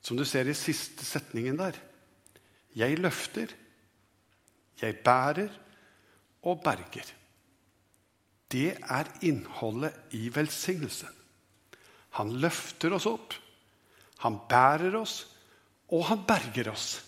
som 0.03 0.19
du 0.19 0.23
ser 0.27 0.47
i 0.47 0.55
siste 0.57 1.05
setningen 1.05 1.59
der. 1.59 1.77
Jeg 2.75 2.99
løfter, 2.99 3.51
jeg 4.81 4.97
bærer 5.05 5.51
og 6.43 6.61
berger. 6.63 7.07
Det 8.51 8.73
er 8.77 9.09
innholdet 9.25 10.13
i 10.13 10.27
velsignelsen. 10.33 11.11
Han 12.19 12.35
løfter 12.37 12.93
oss 12.93 13.07
opp, 13.09 13.33
han 14.21 14.37
bærer 14.49 14.95
oss, 14.99 15.23
og 15.93 16.05
han 16.09 16.23
berger 16.27 16.71
oss. 16.71 17.01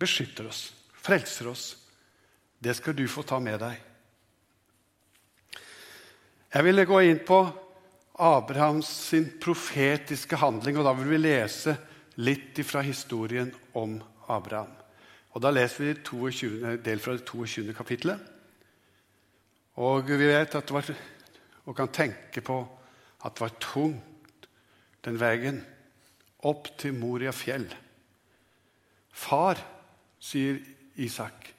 Beskytter 0.00 0.48
oss, 0.48 0.70
frelser 0.96 1.50
oss. 1.50 1.76
Det 2.60 2.74
skal 2.76 2.96
du 2.96 3.06
få 3.08 3.24
ta 3.24 3.38
med 3.40 3.60
deg. 3.62 3.78
Jeg 6.50 6.66
ville 6.66 6.88
gå 6.88 6.98
inn 7.06 7.20
på 7.24 7.40
Abrahams 8.20 8.90
profetiske 9.40 10.36
handling, 10.36 10.80
og 10.80 10.84
da 10.88 10.92
vil 10.98 11.12
vi 11.14 11.20
lese 11.22 11.76
litt 12.20 12.58
fra 12.66 12.82
historien 12.84 13.52
om 13.78 14.00
Abraham. 14.28 14.72
Og 15.30 15.42
Da 15.42 15.52
leser 15.54 15.84
vi 15.84 15.94
22, 16.02 16.76
del 16.82 17.00
fra 17.00 17.14
det 17.14 17.24
22. 17.24 17.72
kapittelet. 17.74 18.18
Og 19.78 20.08
vi 20.10 20.26
vet 20.26 20.54
at 20.58 20.66
det 20.66 20.74
var, 20.74 20.90
og 21.64 21.76
kan 21.76 21.92
tenke 21.94 22.42
på 22.42 22.58
at 23.24 23.36
det 23.36 23.40
var 23.40 23.60
tungt 23.62 24.48
den 25.04 25.20
veien 25.20 25.62
opp 26.46 26.70
til 26.80 26.94
Moria 26.96 27.32
fjell. 27.34 27.68
Far, 29.10 29.60
sier 30.20 30.60
Isak, 31.00 31.50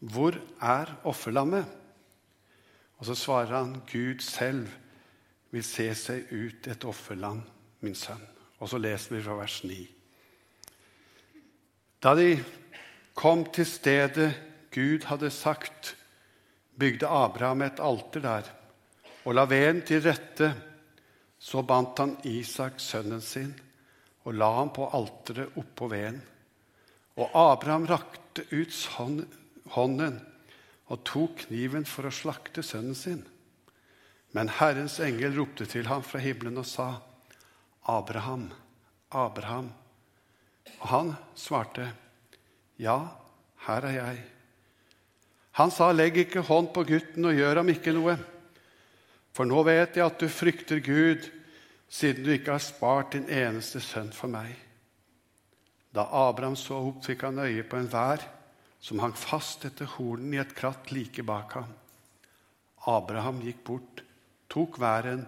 hvor 0.00 0.36
er 0.62 0.92
offerlammet? 1.08 1.66
Og 3.00 3.08
så 3.08 3.16
svarer 3.16 3.54
han, 3.56 3.74
Gud 3.88 4.20
selv 4.24 4.68
vil 5.50 5.64
se 5.64 5.88
seg 5.96 6.30
ut 6.30 6.68
et 6.70 6.84
offerland, 6.84 7.42
min 7.80 7.96
sønn. 7.96 8.22
Og 8.60 8.68
så 8.68 8.78
leser 8.80 9.16
vi 9.16 9.22
fra 9.24 9.38
vers 9.38 9.56
9. 9.64 9.78
Da 12.00 12.14
de 12.16 12.34
kom 13.16 13.44
til 13.52 13.66
stedet 13.68 14.30
Gud 14.72 15.08
hadde 15.08 15.32
sagt, 15.34 15.96
bygde 16.78 17.08
Abraham 17.08 17.64
et 17.66 17.80
alter 17.82 18.22
der 18.24 18.50
og 19.24 19.34
la 19.36 19.44
veden 19.48 19.82
til 19.86 20.02
rette. 20.04 20.52
Så 21.40 21.62
bandt 21.64 21.98
han 22.02 22.16
Isak, 22.28 22.80
sønnen 22.80 23.22
sin, 23.24 23.54
og 24.24 24.36
la 24.36 24.50
ham 24.58 24.72
på 24.74 24.88
alteret 24.96 25.56
oppå 25.60 25.88
veden. 25.92 26.20
Og 27.20 27.32
Abraham 27.36 27.86
rakte 27.90 28.44
ut 28.52 28.74
hånden 29.74 30.20
og 30.90 31.04
tok 31.06 31.46
kniven 31.46 31.86
for 31.88 32.08
å 32.08 32.14
slakte 32.14 32.64
sønnen 32.66 32.96
sin. 32.98 33.22
Men 34.36 34.50
Herrens 34.60 34.98
engel 35.02 35.34
ropte 35.38 35.66
til 35.66 35.88
ham 35.90 36.04
fra 36.06 36.20
himmelen 36.22 36.60
og 36.60 36.66
sa, 36.68 36.92
Abraham, 37.90 38.50
Abraham. 39.10 39.72
Og 40.80 40.86
han 40.92 41.14
svarte, 41.34 41.90
Ja, 42.80 43.16
her 43.66 43.86
er 43.88 43.96
jeg. 43.96 44.20
Han 45.58 45.72
sa, 45.74 45.90
Legg 45.92 46.16
ikke 46.22 46.44
hånd 46.46 46.70
på 46.74 46.84
gutten 46.88 47.26
og 47.28 47.36
gjør 47.36 47.60
ham 47.60 47.72
ikke 47.72 47.94
noe. 47.96 48.14
For 49.34 49.48
nå 49.48 49.62
vet 49.66 49.98
jeg 49.98 50.06
at 50.06 50.22
du 50.22 50.30
frykter 50.30 50.80
Gud, 50.84 51.26
siden 51.90 52.24
du 52.24 52.32
ikke 52.32 52.54
har 52.54 52.62
spart 52.62 53.16
din 53.16 53.26
eneste 53.26 53.82
sønn 53.82 54.12
for 54.14 54.30
meg. 54.30 54.54
Da 55.90 56.06
Abraham 56.06 56.54
så 56.58 56.78
opp, 56.78 57.02
fikk 57.04 57.26
han 57.26 57.42
øye 57.42 57.64
på 57.66 57.80
en 57.80 57.90
vær 57.90 58.22
som 58.80 59.02
hang 59.02 59.16
fast 59.18 59.66
etter 59.68 59.90
hornen 59.96 60.36
i 60.36 60.40
et 60.40 60.54
kratt 60.56 60.92
like 60.94 61.24
bak 61.26 61.58
ham. 61.58 61.72
Abraham 62.88 63.42
gikk 63.44 63.64
bort, 63.66 64.04
tok 64.48 64.78
væren 64.80 65.26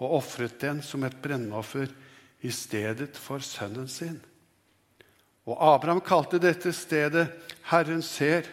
og 0.00 0.16
ofret 0.22 0.58
den 0.62 0.80
som 0.82 1.04
et 1.04 1.20
brennoffer 1.22 1.92
i 2.40 2.50
stedet 2.50 3.12
for 3.20 3.44
sønnen 3.44 3.88
sin. 3.88 4.18
Og 5.44 5.60
Abraham 5.74 6.00
kalte 6.04 6.40
dette 6.40 6.72
stedet 6.76 7.28
Herren 7.70 8.02
ser. 8.02 8.48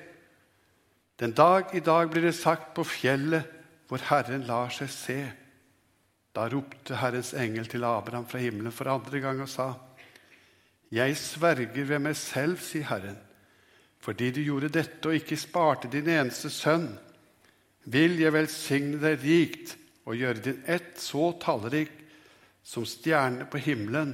Den 1.20 1.32
dag 1.32 1.74
i 1.75 1.82
dag 1.84 2.12
blir 2.12 2.27
det 2.27 2.36
sagt 2.38 2.74
på 2.75 2.86
fjellet 2.86 3.48
hvor 3.88 4.04
Herren 4.10 4.44
lar 4.48 4.74
seg 4.75 4.92
se. 4.92 5.22
Da 6.38 6.46
ropte 6.53 7.00
Herrens 7.01 7.32
engel 7.34 7.65
til 7.65 7.86
Abraham 7.88 8.27
fra 8.29 8.38
himmelen 8.38 8.74
for 8.75 8.86
andre 8.91 9.20
gang 9.24 9.41
og 9.41 9.50
sa:" 9.50 9.72
Jeg 10.91 11.17
sverger 11.17 11.84
ved 11.84 12.00
meg 12.00 12.15
selv, 12.15 12.60
sier 12.62 12.86
Herren, 12.88 13.17
fordi 14.00 14.29
du 14.32 14.41
gjorde 14.41 14.70
dette 14.70 15.10
og 15.10 15.17
ikke 15.17 15.38
sparte 15.38 15.89
din 15.91 16.08
eneste 16.08 16.50
sønn, 16.53 16.94
vil 17.84 18.20
jeg 18.22 18.34
velsigne 18.34 19.01
deg 19.01 19.17
rikt 19.24 19.74
og 20.06 20.15
gjøre 20.15 20.44
din 20.46 20.62
ett 20.67 21.01
så 21.01 21.34
tallrik 21.41 21.91
som 22.63 22.86
stjernene 22.86 23.50
på 23.50 23.58
himmelen 23.58 24.13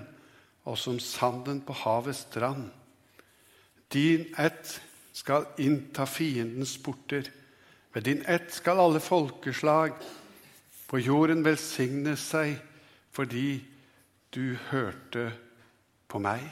og 0.63 0.79
som 0.79 0.99
sanden 0.99 1.61
på 1.61 1.75
havets 1.83 2.23
strand. 2.29 2.71
Din 3.93 4.29
ett 4.37 4.79
skal 5.13 5.51
innta 5.57 6.05
fiendens 6.05 6.77
porter. 6.77 7.27
Ved 7.93 8.03
din 8.03 8.23
ett 8.25 8.53
skal 8.53 8.79
alle 8.79 8.99
folkeslag 9.03 9.93
på 10.93 10.99
jorden 11.01 11.39
velsigne 11.41 12.11
seg 12.21 12.51
fordi 13.17 13.63
du 14.29 14.53
hørte 14.69 15.31
på 16.05 16.21
meg. 16.21 16.43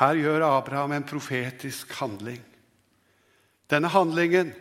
Her 0.00 0.16
gjør 0.16 0.46
Abraham 0.46 0.96
en 0.96 1.04
profetisk 1.04 1.92
handling. 2.00 2.40
Denne 3.68 3.92
handlingen 3.92 4.54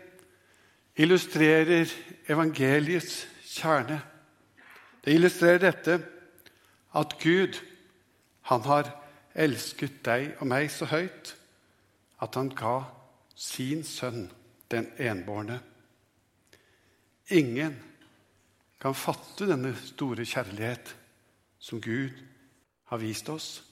illustrerer 0.99 1.87
evangeliets 2.27 3.23
kjerne. 3.55 4.01
Det 4.99 5.15
illustrerer 5.15 5.63
dette 5.63 5.99
at 6.99 7.15
Gud, 7.23 7.63
han 8.51 8.67
har 8.67 8.91
elsket 9.39 10.01
deg 10.03 10.33
og 10.35 10.51
meg 10.51 10.67
så 10.67 10.91
høyt 10.91 11.37
at 12.19 12.35
han 12.35 12.51
ga 12.51 12.81
sin 13.39 13.87
sønn 13.87 14.27
den 14.67 14.91
enbårne. 14.99 15.63
Ingen 17.31 17.77
kan 18.81 18.95
fatte 18.95 19.47
denne 19.47 19.71
store 19.79 20.25
kjærlighet 20.27 20.95
som 21.63 21.79
Gud 21.81 22.11
har 22.91 22.99
vist 22.99 23.29
oss. 23.31 23.63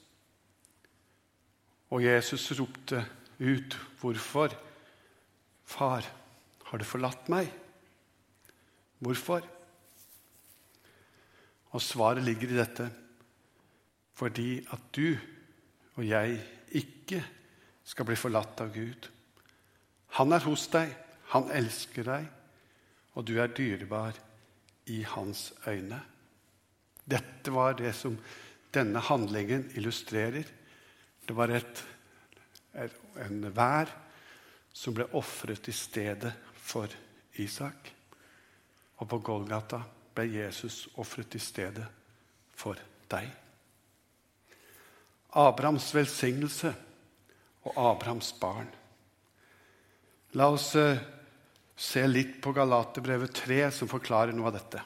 Og 1.91 2.03
Jesus 2.03 2.51
ropte 2.55 3.05
ut, 3.39 3.79
'Hvorfor, 3.99 4.55
far, 5.65 6.05
har 6.65 6.77
du 6.77 6.83
forlatt 6.83 7.29
meg?' 7.29 7.51
Hvorfor? 8.99 9.41
Og 11.71 11.81
svaret 11.81 12.23
ligger 12.23 12.49
i 12.49 12.59
dette 12.59 12.91
fordi 14.13 14.59
at 14.71 14.81
du 14.95 15.17
og 15.95 16.07
jeg 16.07 16.37
ikke 16.77 17.23
skal 17.83 18.05
bli 18.05 18.15
forlatt 18.15 18.61
av 18.61 18.69
Gud. 18.73 19.09
Han 20.19 20.31
er 20.31 20.43
hos 20.45 20.67
deg, 20.67 20.93
han 21.33 21.49
elsker 21.51 22.05
deg, 22.05 22.27
og 23.13 23.27
du 23.27 23.35
er 23.39 23.51
dyrebar 23.51 24.17
i 24.91 25.01
hans 25.03 25.51
øyne. 25.67 25.99
Dette 27.05 27.53
var 27.53 27.75
det 27.79 27.93
som 27.95 28.17
denne 28.73 28.99
handlingen 28.99 29.69
illustrerer. 29.75 30.47
Det 31.27 31.35
var 31.35 31.51
et, 31.51 31.83
en 33.19 33.49
vær 33.55 33.91
som 34.73 34.95
ble 34.95 35.09
ofret 35.17 35.67
i 35.67 35.75
stedet 35.75 36.31
for 36.55 36.87
Isak. 37.41 37.91
Og 39.01 39.09
på 39.09 39.19
Golgata 39.19 39.81
ble 40.15 40.27
Jesus 40.31 40.85
ofret 41.01 41.35
i 41.35 41.43
stedet 41.43 41.87
for 42.55 42.79
deg. 43.11 43.27
Abrahams 45.31 45.87
velsignelse 45.95 46.73
og 47.63 47.77
Abrahams 47.77 48.33
barn. 48.39 48.67
La 50.35 50.47
oss 50.51 50.73
eh, 50.79 50.99
se 51.81 52.03
litt 52.07 52.37
på 52.43 52.53
Galaterbrevet 52.53 53.33
3, 53.33 53.63
som 53.73 53.89
forklarer 53.89 54.35
noe 54.37 54.51
av 54.51 54.57
dette. 54.59 54.81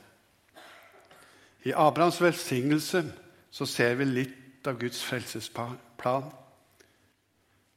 I 1.67 1.73
Abrahams 1.75 2.21
velsignelse 2.21 3.01
så 3.51 3.67
ser 3.67 3.97
vi 3.99 4.07
litt 4.07 4.67
av 4.69 4.77
Guds 4.79 5.01
frelsesplan. 5.03 6.29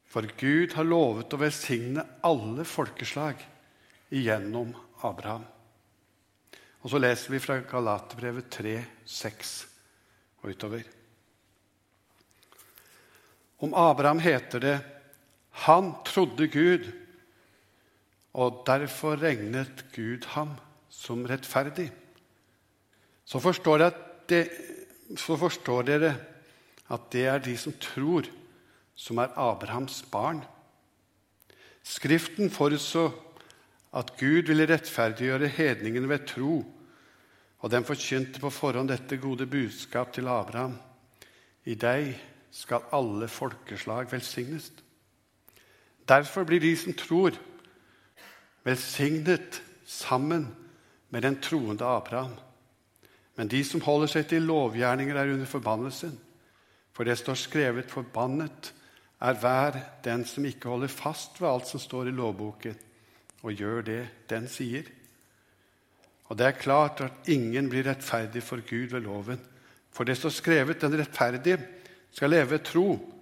For 0.09 0.27
Gud 0.39 0.75
har 0.77 0.87
lovet 0.87 1.33
å 1.33 1.41
velsigne 1.41 2.05
alle 2.25 2.65
folkeslag 2.65 3.41
igjennom 4.13 4.71
Abraham. 5.05 5.43
Og 6.79 6.93
så 6.93 7.01
leser 7.01 7.33
vi 7.33 7.41
fra 7.43 7.59
Galaterbrevet 7.59 8.47
3, 8.55 8.77
6 9.03 9.51
og 10.39 10.53
utover. 10.53 10.85
Om 13.59 13.75
Abraham 13.75 14.23
heter 14.23 14.63
det 14.63 14.77
han 15.65 15.91
trodde 16.07 16.47
Gud, 16.47 16.85
og 18.33 18.63
derfor 18.67 19.17
regnet 19.21 19.85
Gud 19.95 20.25
ham 20.35 20.55
som 20.89 21.25
rettferdig. 21.25 21.89
Så 23.25 23.39
forstår, 23.39 23.89
det, 24.29 24.43
så 25.17 25.37
forstår 25.37 25.87
dere 25.87 26.13
at 26.89 27.09
det 27.13 27.25
er 27.29 27.41
de 27.45 27.55
som 27.57 27.73
tror, 27.81 28.27
som 28.95 29.21
er 29.21 29.35
Abrahams 29.37 30.01
barn. 30.11 30.41
Skriften 31.83 32.51
forutså 32.51 33.09
at 33.95 34.11
Gud 34.19 34.49
ville 34.49 34.67
rettferdiggjøre 34.69 35.47
hedningene 35.47 36.09
ved 36.09 36.27
tro, 36.29 36.61
og 37.59 37.71
den 37.71 37.85
forkynte 37.85 38.39
på 38.39 38.51
forhånd 38.53 38.91
dette 38.91 39.17
gode 39.17 39.47
budskap 39.49 40.13
til 40.13 40.29
Abraham. 40.29 40.77
I 41.65 41.75
deg 41.75 42.13
skal 42.51 42.85
alle 42.95 43.27
folkeslag 43.27 44.11
velsignes. 44.11 44.71
Derfor 46.09 46.45
blir 46.47 46.61
de 46.61 46.71
som 46.77 46.93
tror, 46.97 47.35
velsignet 48.63 49.61
sammen 49.85 50.47
med 51.09 51.21
den 51.21 51.39
troende 51.41 51.85
Abraham. 51.85 52.35
Men 53.35 53.47
de 53.47 53.63
som 53.63 53.81
holder 53.81 54.11
seg 54.11 54.27
til 54.27 54.43
lovgjerninger, 54.43 55.15
er 55.15 55.33
under 55.33 55.47
forbannelsen. 55.47 56.17
For 56.91 57.07
det 57.07 57.17
står 57.17 57.37
skrevet 57.39 57.91
'forbannet 57.91 58.73
er 59.21 59.33
hver 59.33 59.79
den 60.03 60.25
som 60.25 60.45
ikke 60.45 60.69
holder 60.69 60.87
fast 60.87 61.41
ved 61.41 61.49
alt 61.49 61.67
som 61.67 61.79
står 61.79 62.07
i 62.07 62.11
lovboken', 62.11 62.79
og 63.43 63.53
gjør 63.53 63.81
det 63.81 64.07
den 64.29 64.47
sier. 64.47 64.83
Og 66.25 66.37
det 66.37 66.45
er 66.45 66.51
klart 66.51 67.01
at 67.01 67.27
ingen 67.27 67.69
blir 67.69 67.87
rettferdig 67.87 68.43
for 68.43 68.59
Gud 68.69 68.91
ved 68.91 69.01
loven. 69.01 69.39
For 69.91 70.03
det 70.03 70.17
står 70.17 70.29
skrevet 70.29 70.81
'den 70.81 70.99
rettferdige' 70.99 71.63
skal 72.11 72.29
leve 72.29 72.57
tro. 72.57 73.15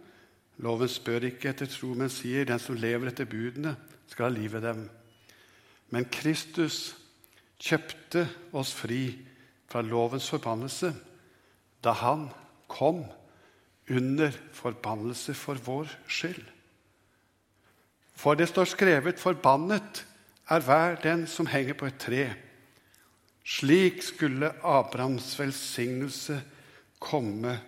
Loven 0.58 0.88
spør 0.88 1.20
ikke 1.20 1.50
etter 1.50 1.66
tro, 1.66 1.94
men 1.94 2.10
sier 2.10 2.46
den 2.46 2.60
som 2.60 2.76
lever 2.76 3.08
etter 3.08 3.26
budene, 3.26 3.76
skal 4.08 4.32
ha 4.32 4.40
liv 4.40 4.54
ved 4.54 4.62
dem. 4.62 4.90
Men 5.90 6.08
Kristus 6.12 6.96
kjøpte 7.60 8.28
oss 8.56 8.74
fri 8.76 9.16
fra 9.68 9.82
lovens 9.82 10.28
forbannelse 10.30 10.92
da 11.84 11.94
han 12.02 12.28
kom 12.68 13.06
under 13.90 14.34
forbannelse 14.54 15.34
for 15.38 15.60
vår 15.64 15.92
skyld. 16.08 16.44
For 18.18 18.36
det 18.36 18.50
står 18.50 18.66
skrevet 18.66 19.20
'forbannet 19.20 20.06
er 20.50 20.60
hver 20.60 20.96
den 21.02 21.28
som 21.28 21.48
henger 21.48 21.74
på 21.74 21.86
et 21.86 22.02
tre'. 22.02 22.36
Slik 23.46 24.02
skulle 24.04 24.52
Abrahams 24.64 25.40
velsignelse 25.40 26.42
komme 27.00 27.62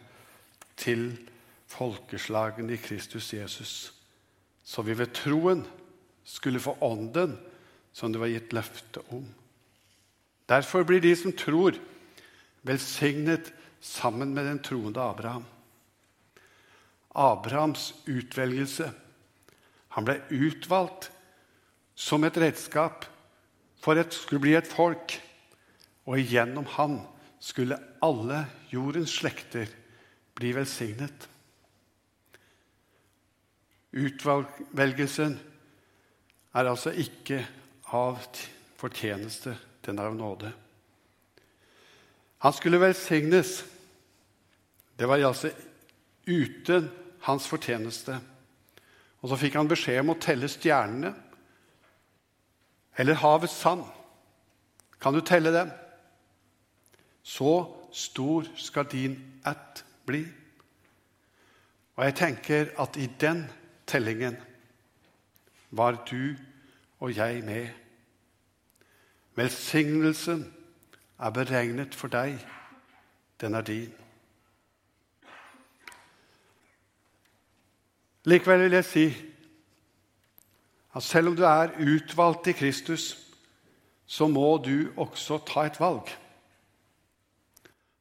til 0.78 1.30
folkeslagene 1.68 2.74
i 2.74 2.82
Kristus 2.82 3.34
Jesus, 3.34 3.94
så 4.64 4.82
vi 4.82 4.98
ved 4.98 5.14
troen 5.14 5.66
skulle 6.24 6.60
få 6.60 6.78
ånden 6.82 7.38
som 7.94 8.14
det 8.14 8.22
var 8.22 8.32
gitt 8.32 8.54
løfte 8.56 9.04
om. 9.16 9.26
Derfor 10.50 10.86
blir 10.88 11.02
de 11.02 11.14
som 11.18 11.34
tror, 11.36 11.78
velsignet 12.66 13.52
sammen 13.82 14.34
med 14.34 14.46
den 14.46 14.60
troende 14.64 15.02
Abraham. 15.02 15.46
Abrahams 17.16 17.94
utvelgelse. 18.06 18.92
Han 19.96 20.06
ble 20.06 20.20
utvalgt 20.30 21.10
som 22.00 22.24
et 22.24 22.38
redskap 22.38 23.08
for 23.82 24.00
at 24.00 24.12
det 24.12 24.20
skulle 24.20 24.44
bli 24.44 24.56
et 24.58 24.70
folk. 24.70 25.18
Og 26.10 26.20
igjennom 26.20 26.68
han 26.78 27.00
skulle 27.40 27.80
alle 28.04 28.46
jordens 28.72 29.14
slekter 29.20 29.70
bli 30.38 30.54
velsignet. 30.56 31.28
Utvelgelsen 33.94 35.40
er 36.54 36.70
altså 36.70 36.94
ikke 36.94 37.42
av 37.96 38.20
fortjeneste, 38.80 39.56
den 39.86 40.00
er 40.00 40.10
av 40.12 40.16
nåde. 40.16 40.52
Han 42.40 42.54
skulle 42.54 42.80
velsignes. 42.80 43.64
Det 44.96 45.08
var 45.08 45.20
altså 45.20 45.52
uten 46.26 46.90
hans 47.26 47.48
fortjeneste. 47.48 48.20
Og 49.20 49.32
så 49.32 49.40
fikk 49.40 49.58
han 49.60 49.68
beskjed 49.68 50.00
om 50.04 50.14
å 50.14 50.22
telle 50.22 50.48
stjernene 50.52 51.12
eller 53.00 53.20
havets 53.20 53.56
sand. 53.60 53.84
Kan 55.00 55.16
du 55.16 55.22
telle 55.24 55.52
dem? 55.56 55.72
Så 57.24 57.52
stor 57.96 58.48
skal 58.60 58.88
din 58.92 59.16
ett 59.48 59.84
bli. 60.08 60.24
Og 61.96 62.06
jeg 62.06 62.16
tenker 62.16 62.72
at 62.80 62.98
i 63.00 63.10
den 63.20 63.44
tellingen 63.88 64.38
var 65.76 66.00
du 66.08 66.36
og 67.00 67.16
jeg 67.16 67.44
med. 67.44 67.68
Velsignelsen 69.36 70.54
er 71.20 71.30
beregnet 71.30 71.96
for 71.96 72.12
deg. 72.12 72.40
Den 73.42 73.56
er 73.56 73.62
din. 73.62 73.94
Likevel 78.24 78.66
vil 78.68 78.72
jeg 78.72 78.86
si 78.86 79.06
at 80.96 81.04
selv 81.04 81.28
om 81.32 81.36
du 81.36 81.44
er 81.44 81.72
utvalgt 81.80 82.48
i 82.48 82.52
Kristus, 82.52 83.16
så 84.06 84.28
må 84.28 84.58
du 84.58 84.90
også 84.98 85.38
ta 85.48 85.68
et 85.70 85.80
valg. 85.80 86.10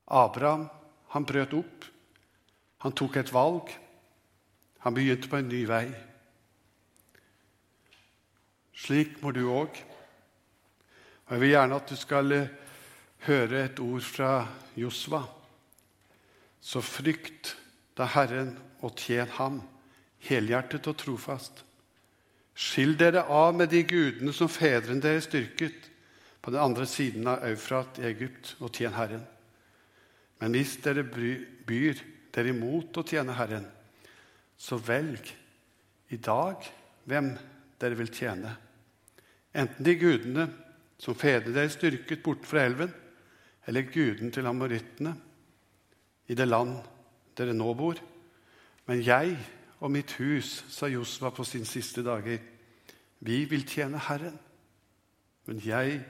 Abraham 0.09 0.69
han 1.09 1.27
brøt 1.27 1.55
opp. 1.55 1.85
Han 2.79 2.93
tok 2.93 3.17
et 3.17 3.33
valg. 3.33 3.71
Han 4.79 4.95
begynte 4.95 5.29
på 5.29 5.37
en 5.37 5.49
ny 5.49 5.65
vei. 5.69 5.87
Slik 8.79 9.19
må 9.23 9.33
du 9.35 9.45
òg. 9.51 9.75
Og 11.27 11.35
Jeg 11.35 11.43
vil 11.43 11.55
gjerne 11.55 11.79
at 11.81 11.91
du 11.91 11.97
skal 11.99 12.33
eh, 12.37 12.53
høre 13.27 13.65
et 13.67 13.81
ord 13.83 14.05
fra 14.07 14.33
Josva. 14.79 15.25
Så 16.61 16.83
frykt 16.85 17.57
da 17.99 18.07
Herren 18.15 18.55
og 18.85 18.95
tjen 18.99 19.29
ham 19.39 19.61
helhjertet 20.29 20.87
og 20.91 20.97
trofast. 20.99 21.65
Skill 22.59 22.97
dere 22.99 23.25
av 23.31 23.55
med 23.55 23.71
de 23.71 23.85
gudene 23.87 24.33
som 24.35 24.51
fedrene 24.51 25.03
deres 25.03 25.29
styrket 25.29 25.91
på 26.43 26.51
den 26.55 26.63
andre 26.63 26.87
siden 26.91 27.27
av 27.31 27.45
Eufrat 27.47 28.01
i 28.01 28.07
Egypt, 28.09 28.57
og 28.63 28.73
tjen 28.75 28.95
Herren. 28.97 29.25
Men 30.39 30.55
hvis 30.55 30.77
dere 30.83 31.05
byr 31.07 32.01
dere 32.35 32.55
imot 32.55 32.99
å 32.99 33.07
tjene 33.07 33.35
Herren, 33.39 33.67
så 34.59 34.79
velg 34.79 35.31
i 36.15 36.19
dag 36.23 36.67
hvem 37.11 37.31
dere 37.79 37.99
vil 37.99 38.11
tjene. 38.15 38.55
Enten 39.59 39.85
de 39.85 39.95
gudene 39.99 40.47
som 41.03 41.17
fedrene 41.19 41.57
deres 41.57 41.75
styrket 41.79 42.23
bort 42.23 42.47
fra 42.47 42.63
elven, 42.67 42.93
eller 43.69 43.91
guden 43.93 44.31
til 44.33 44.47
amorittene 44.49 45.13
i 46.29 46.37
det 46.39 46.47
land 46.49 46.77
dere 47.37 47.55
nå 47.57 47.73
bor. 47.77 47.99
Men 48.89 49.03
jeg 49.05 49.35
og 49.81 49.93
mitt 49.93 50.15
hus, 50.19 50.65
sa 50.71 50.89
Josva 50.91 51.31
på 51.35 51.45
sine 51.47 51.69
siste 51.69 52.03
dager, 52.07 52.39
vi 53.21 53.43
vil 53.51 53.67
tjene 53.69 54.01
Herren. 54.09 54.39
Men 55.47 55.61
jeg 55.65 56.01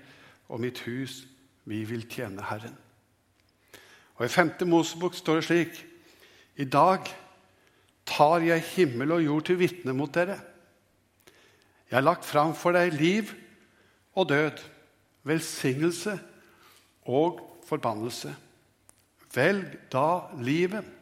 og 0.48 0.60
mitt 0.60 0.80
hus, 0.86 1.24
vi 1.68 1.82
vil 1.84 2.06
tjene 2.08 2.44
Herren. 2.48 2.76
Og 4.18 4.26
I 4.26 4.28
5. 4.28 4.54
Mosebok 4.66 5.14
står 5.14 5.40
det 5.40 5.44
slik.: 5.44 5.84
I 6.56 6.64
dag 6.64 7.06
tar 8.06 8.42
jeg 8.42 8.64
himmel 8.74 9.12
og 9.12 9.24
jord 9.24 9.44
til 9.44 9.58
vitne 9.58 9.92
mot 9.94 10.14
dere. 10.14 10.40
Jeg 11.88 11.96
har 11.96 12.04
lagt 12.04 12.26
fram 12.28 12.52
for 12.56 12.76
deg 12.76 12.92
liv 12.92 13.30
og 14.18 14.28
død, 14.28 14.60
velsignelse 15.24 16.18
og 17.08 17.40
forbannelse. 17.68 18.34
Velg 19.34 19.76
da 19.92 20.28
livet 20.40 20.94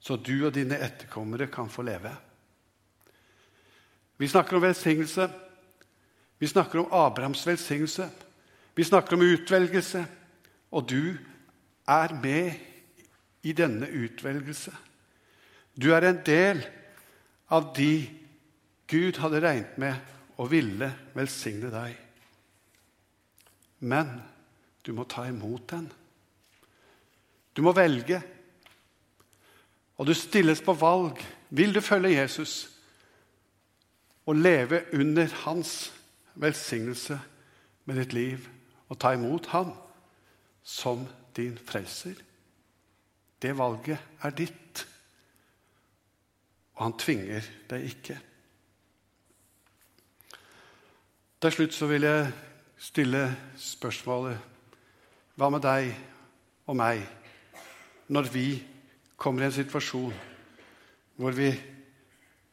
så 0.00 0.16
du 0.16 0.46
og 0.46 0.54
dine 0.54 0.78
etterkommere 0.78 1.48
kan 1.50 1.70
få 1.70 1.82
leve. 1.82 2.12
Vi 4.18 4.28
snakker 4.28 4.56
om 4.56 4.62
velsignelse. 4.62 5.28
Vi 6.38 6.46
snakker 6.46 6.80
om 6.80 6.92
Abrahams 6.92 7.46
velsignelse. 7.46 8.08
Vi 8.74 8.84
snakker 8.84 9.16
om 9.16 9.22
utvelgelse. 9.22 10.04
Og 10.70 10.88
du 10.90 11.16
er 11.88 12.14
med 12.22 12.52
i 13.42 13.52
denne 13.52 13.88
utvelgelse. 13.88 14.72
Du 15.74 15.92
er 15.94 16.08
en 16.08 16.22
del 16.26 16.64
av 17.50 17.72
de 17.76 18.08
Gud 18.88 19.20
hadde 19.20 19.42
regnet 19.44 19.78
med 19.78 19.94
og 20.38 20.50
ville 20.50 20.88
velsigne 21.14 21.70
deg. 21.72 21.94
Men 23.84 24.16
du 24.86 24.94
må 24.96 25.04
ta 25.04 25.26
imot 25.28 25.68
den. 25.70 25.86
Du 27.54 27.62
må 27.66 27.74
velge 27.76 28.22
og 29.98 30.06
du 30.06 30.14
stilles 30.14 30.62
på 30.62 30.74
valg. 30.78 31.18
Vil 31.50 31.74
du 31.74 31.80
følge 31.80 32.20
Jesus 32.20 32.70
og 34.26 34.36
leve 34.36 34.84
under 34.94 35.26
hans 35.44 35.92
velsignelse 36.34 37.18
med 37.84 37.98
ditt 37.98 38.12
liv 38.12 38.48
og 38.88 38.98
ta 39.00 39.14
imot 39.16 39.50
ham 39.54 39.72
som 40.62 41.06
din 41.36 41.58
frelser? 41.58 42.14
Det 43.42 43.54
valget 43.58 43.98
er 44.22 44.30
ditt, 44.30 44.86
og 46.74 46.84
han 46.84 46.96
tvinger 46.98 47.46
deg 47.70 47.84
ikke. 47.86 48.16
Til 51.38 51.52
slutt 51.54 51.74
så 51.74 51.86
vil 51.86 52.02
jeg 52.02 52.30
stille 52.82 53.20
spørsmålet 53.62 54.38
Hva 55.38 55.50
med 55.54 55.62
deg 55.62 55.92
og 56.66 56.74
meg 56.78 57.04
når 58.10 58.30
vi 58.32 58.46
kommer 59.14 59.44
i 59.44 59.46
en 59.46 59.54
situasjon 59.54 60.16
hvor 61.18 61.36
vi 61.36 61.52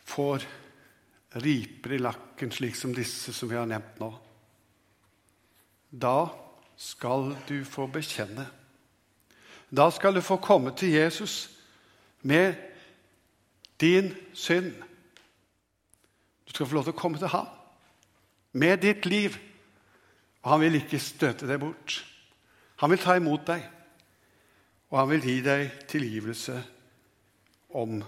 får 0.05 0.45
riper 1.41 1.95
i 1.95 2.01
lakken, 2.01 2.51
slik 2.53 2.77
som 2.77 2.93
disse 2.93 3.33
som 3.33 3.49
vi 3.49 3.57
har 3.57 3.65
nevnt 3.69 3.99
nå, 4.01 4.11
da 5.89 6.27
skal 6.77 7.33
du 7.47 7.57
få 7.65 7.87
bekjenne. 7.91 8.45
Da 9.69 9.89
skal 9.93 10.15
du 10.15 10.21
få 10.21 10.37
komme 10.43 10.75
til 10.77 10.93
Jesus 10.93 11.49
med 12.21 12.53
din 13.81 14.13
synd. 14.33 14.73
Du 16.45 16.53
skal 16.53 16.65
få 16.65 16.77
lov 16.77 16.89
til 16.89 16.95
å 16.97 17.01
komme 17.01 17.21
til 17.21 17.33
ham 17.33 17.49
med 18.55 18.81
ditt 18.83 19.05
liv. 19.05 19.35
Og 20.43 20.51
han 20.53 20.63
vil 20.63 20.79
ikke 20.79 21.01
støte 21.01 21.47
deg 21.49 21.59
bort. 21.59 21.99
Han 22.81 22.91
vil 22.93 23.01
ta 23.01 23.15
imot 23.19 23.45
deg. 23.47 23.63
Og 24.93 24.99
han 25.01 25.09
vil 25.11 25.27
gi 25.27 25.37
deg 25.43 25.79
tilgivelse 25.91 26.57
om 27.75 27.99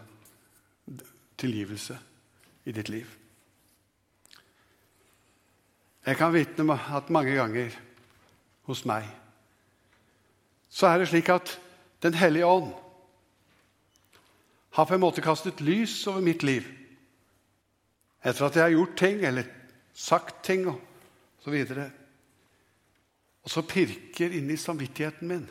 tilgivelse 1.38 1.98
i 2.66 2.74
ditt 2.76 2.90
liv. 2.90 3.08
Jeg 6.08 6.16
kan 6.16 6.32
vitne 6.32 6.78
at 6.96 7.10
mange 7.12 7.36
ganger 7.36 7.74
hos 8.68 8.86
meg 8.88 9.08
så 10.72 10.92
er 10.92 11.02
det 11.02 11.10
slik 11.10 11.30
at 11.34 11.60
Den 11.98 12.14
hellige 12.14 12.46
ånd 12.46 12.68
har 14.78 14.86
på 14.86 14.94
en 14.94 15.02
måte 15.02 15.22
kastet 15.26 15.64
lys 15.66 15.96
over 16.08 16.22
mitt 16.22 16.44
liv 16.46 16.68
etter 18.22 18.46
at 18.46 18.56
jeg 18.56 18.64
har 18.64 18.76
gjort 18.76 18.94
ting 19.00 19.24
eller 19.26 19.50
sagt 19.98 20.44
ting 20.46 20.68
og 20.70 20.78
så 21.42 21.54
videre. 21.54 21.90
Og 23.42 23.52
så 23.52 23.64
pirker 23.66 24.36
inn 24.38 24.52
i 24.54 24.60
samvittigheten 24.60 25.30
min. 25.32 25.48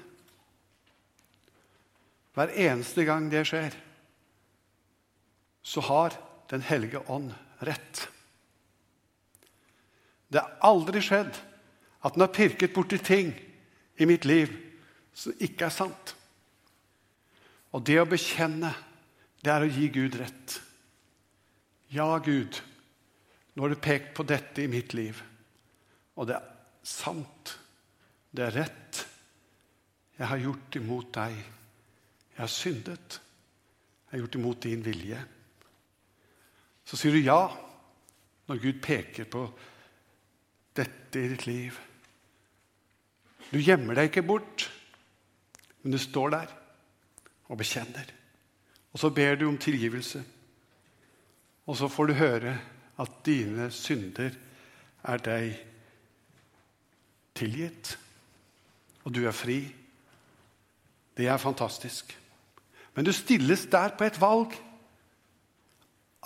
Hver 2.37 2.53
eneste 2.53 3.07
gang 3.09 3.31
det 3.33 3.47
skjer, 3.49 3.75
så 5.67 5.83
har 5.89 6.23
Den 6.47 6.63
hellige 6.63 7.01
ånd 7.11 7.33
rett. 7.67 8.05
Det 10.31 10.39
har 10.39 10.53
aldri 10.63 11.01
skjedd 11.03 11.35
at 12.07 12.15
den 12.15 12.23
har 12.23 12.31
pirket 12.31 12.71
borti 12.71 13.01
ting 13.03 13.33
i 13.99 14.07
mitt 14.07 14.23
liv 14.31 14.53
som 15.11 15.35
ikke 15.43 15.67
er 15.67 15.75
sant. 15.75 16.13
Og 17.75 17.83
det 17.83 17.99
å 17.99 18.07
bekjenne, 18.07 18.71
det 19.43 19.51
er 19.51 19.67
å 19.67 19.73
gi 19.75 19.89
Gud 19.91 20.21
rett. 20.21 20.61
Ja, 21.91 22.07
Gud, 22.23 22.61
nå 23.57 23.65
har 23.65 23.73
du 23.73 23.81
pekt 23.81 24.13
på 24.17 24.27
dette 24.29 24.63
i 24.63 24.71
mitt 24.71 24.93
liv, 24.93 25.17
og 26.17 26.29
det 26.29 26.37
er 26.37 26.51
sant. 26.87 27.57
Det 28.37 28.45
er 28.45 28.53
rett. 28.53 29.01
Jeg 30.19 30.29
har 30.29 30.41
gjort 30.41 30.77
imot 30.77 31.09
deg. 31.17 31.39
Jeg 32.35 32.41
har 32.43 32.53
syndet. 32.53 33.17
Jeg 34.07 34.13
har 34.13 34.23
gjort 34.23 34.39
imot 34.39 34.61
din 34.65 34.85
vilje. 34.85 35.19
Så 36.87 37.01
sier 37.01 37.17
du 37.17 37.25
ja 37.25 37.41
når 38.47 38.61
Gud 38.63 38.79
peker 38.85 39.27
på 39.31 39.43
dette 40.77 41.19
i 41.21 41.33
ditt 41.33 41.47
liv. 41.49 41.81
Du 43.51 43.59
gjemmer 43.59 43.97
deg 43.97 44.11
ikke 44.11 44.27
bort. 44.27 44.69
Men 45.83 45.95
du 45.95 46.01
står 46.03 46.33
der 46.35 46.55
og 47.47 47.61
bekjenner. 47.61 48.09
Og 48.93 49.01
så 49.01 49.11
ber 49.15 49.37
du 49.39 49.47
om 49.49 49.59
tilgivelse. 49.59 50.23
Og 51.67 51.77
så 51.79 51.89
får 51.91 52.11
du 52.11 52.19
høre 52.21 52.57
at 52.99 53.17
dine 53.27 53.71
synder 53.75 54.35
er 55.07 55.23
deg 55.23 55.57
tilgitt. 57.37 57.97
Og 59.05 59.15
du 59.15 59.23
er 59.27 59.37
fri. 59.37 59.61
Det 61.17 61.29
er 61.29 61.41
fantastisk. 61.41 62.11
Men 62.97 63.07
du 63.07 63.13
stilles 63.13 63.67
der 63.73 63.95
på 63.97 64.09
et 64.09 64.21
valg. 64.21 64.57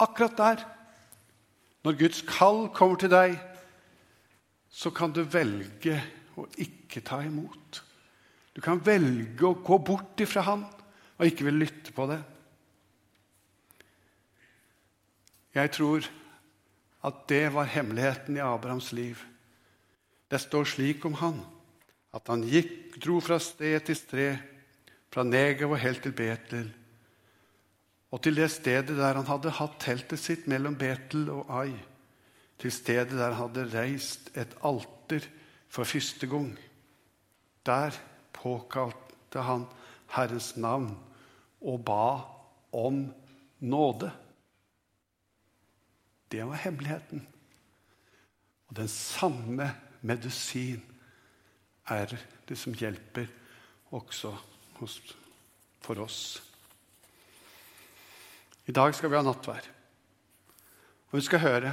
Akkurat 0.00 0.38
der. 0.38 0.64
Når 1.84 1.98
Guds 1.98 2.22
kall 2.28 2.68
kommer 2.76 2.96
til 3.00 3.10
deg, 3.12 3.38
så 4.70 4.92
kan 4.94 5.12
du 5.12 5.22
velge 5.26 5.96
å 6.38 6.46
ikke 6.60 7.02
ta 7.04 7.20
imot. 7.24 7.80
Du 8.54 8.60
kan 8.62 8.82
velge 8.84 9.46
å 9.46 9.58
gå 9.64 9.78
bort 9.82 10.20
ifra 10.20 10.44
Han 10.46 10.66
og 11.20 11.26
ikke 11.26 11.46
vil 11.48 11.60
lytte 11.60 11.92
på 11.92 12.06
det. 12.08 12.20
Jeg 15.54 15.72
tror 15.74 16.06
at 17.04 17.24
det 17.28 17.46
var 17.54 17.70
hemmeligheten 17.70 18.36
i 18.36 18.44
Abrahams 18.44 18.92
liv. 18.92 19.18
Det 20.30 20.40
står 20.40 20.68
slik 20.68 21.04
om 21.08 21.16
han 21.20 21.40
at 22.14 22.26
han 22.26 22.42
gikk, 22.42 22.98
dro 23.02 23.20
fra 23.22 23.38
sted 23.42 23.86
til 23.86 23.96
sted, 23.98 24.38
fra 25.10 25.22
Negev 25.26 25.74
og 25.74 25.82
helt 25.82 26.02
til 26.02 26.14
Betel, 26.14 26.68
og 28.10 28.22
til 28.22 28.34
det 28.38 28.48
stedet 28.50 28.96
der 28.98 29.14
han 29.14 29.28
hadde 29.28 29.52
hatt 29.54 29.78
teltet 29.82 30.18
sitt 30.18 30.48
mellom 30.50 30.74
Betel 30.78 31.28
og 31.30 31.50
Ai, 31.60 31.74
til 32.58 32.74
stedet 32.74 33.14
der 33.14 33.30
han 33.30 33.38
hadde 33.44 33.68
reist 33.70 34.32
et 34.38 34.56
alter 34.66 35.26
for 35.70 35.86
første 35.86 36.26
gang. 36.26 36.50
Der 37.66 37.94
påkalte 38.34 39.46
han 39.46 39.68
Herrens 40.10 40.56
navn 40.58 40.90
og 41.62 41.84
ba 41.86 42.26
om 42.74 43.04
nåde. 43.60 44.10
Det 46.30 46.46
var 46.46 46.54
hemmeligheten. 46.54 47.26
Og 48.68 48.76
den 48.76 48.88
samme 48.88 49.74
medisin 50.02 50.82
er 51.88 52.14
det 52.48 52.58
som 52.58 52.74
hjelper 52.74 53.26
også 53.90 54.36
for 55.80 56.00
oss. 56.00 56.42
I 58.66 58.72
dag 58.72 58.94
skal 58.94 59.10
vi 59.10 59.18
ha 59.18 59.22
nattvær. 59.26 59.66
Og 61.10 61.18
vi 61.18 61.24
skal 61.26 61.42
høre 61.42 61.72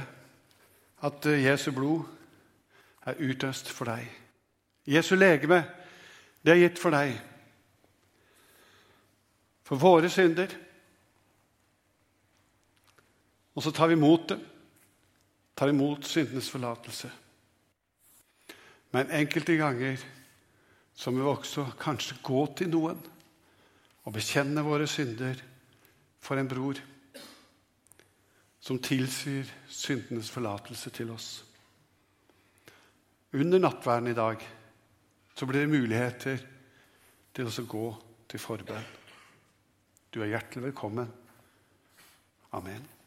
at 1.06 1.26
Jesu 1.26 1.70
blod 1.72 2.02
er 3.06 3.20
utøst 3.22 3.70
for 3.70 3.86
deg. 3.86 4.08
Jesu 4.88 5.14
legeme, 5.14 5.62
det 6.42 6.52
er 6.54 6.62
gitt 6.64 6.80
for 6.82 6.90
deg. 6.90 7.14
For 9.62 9.78
våre 9.78 10.10
synder. 10.10 10.50
Og 13.58 13.64
så 13.64 13.72
tar 13.74 13.90
vi 13.90 13.96
imot 13.98 14.28
det. 14.30 14.38
Tar 15.58 15.72
imot 15.72 16.06
syndenes 16.06 16.46
forlatelse. 16.50 17.08
Men 18.94 19.10
enkelte 19.10 19.56
ganger 19.58 19.98
så 20.94 21.10
må 21.10 21.24
vi 21.24 21.32
også 21.32 21.64
kanskje 21.80 22.20
gå 22.22 22.44
til 22.58 22.70
noen 22.70 23.00
og 24.06 24.14
bekjenne 24.14 24.62
våre 24.62 24.86
synder 24.88 25.42
for 26.22 26.38
en 26.38 26.50
bror 26.50 26.78
som 28.62 28.78
tilsier 28.82 29.50
syndenes 29.66 30.30
forlatelse 30.30 30.92
til 30.94 31.10
oss. 31.14 31.28
Under 33.34 33.58
nattverden 33.60 34.12
i 34.12 34.16
dag 34.16 34.44
så 35.34 35.46
blir 35.46 35.66
det 35.66 35.72
muligheter 35.74 36.44
til 37.34 37.50
å 37.50 37.66
gå 37.74 37.88
til 38.30 38.42
forbønn. 38.42 38.86
Du 40.14 40.22
er 40.22 40.32
hjertelig 40.32 40.70
velkommen. 40.70 41.10
Amen. 42.56 42.97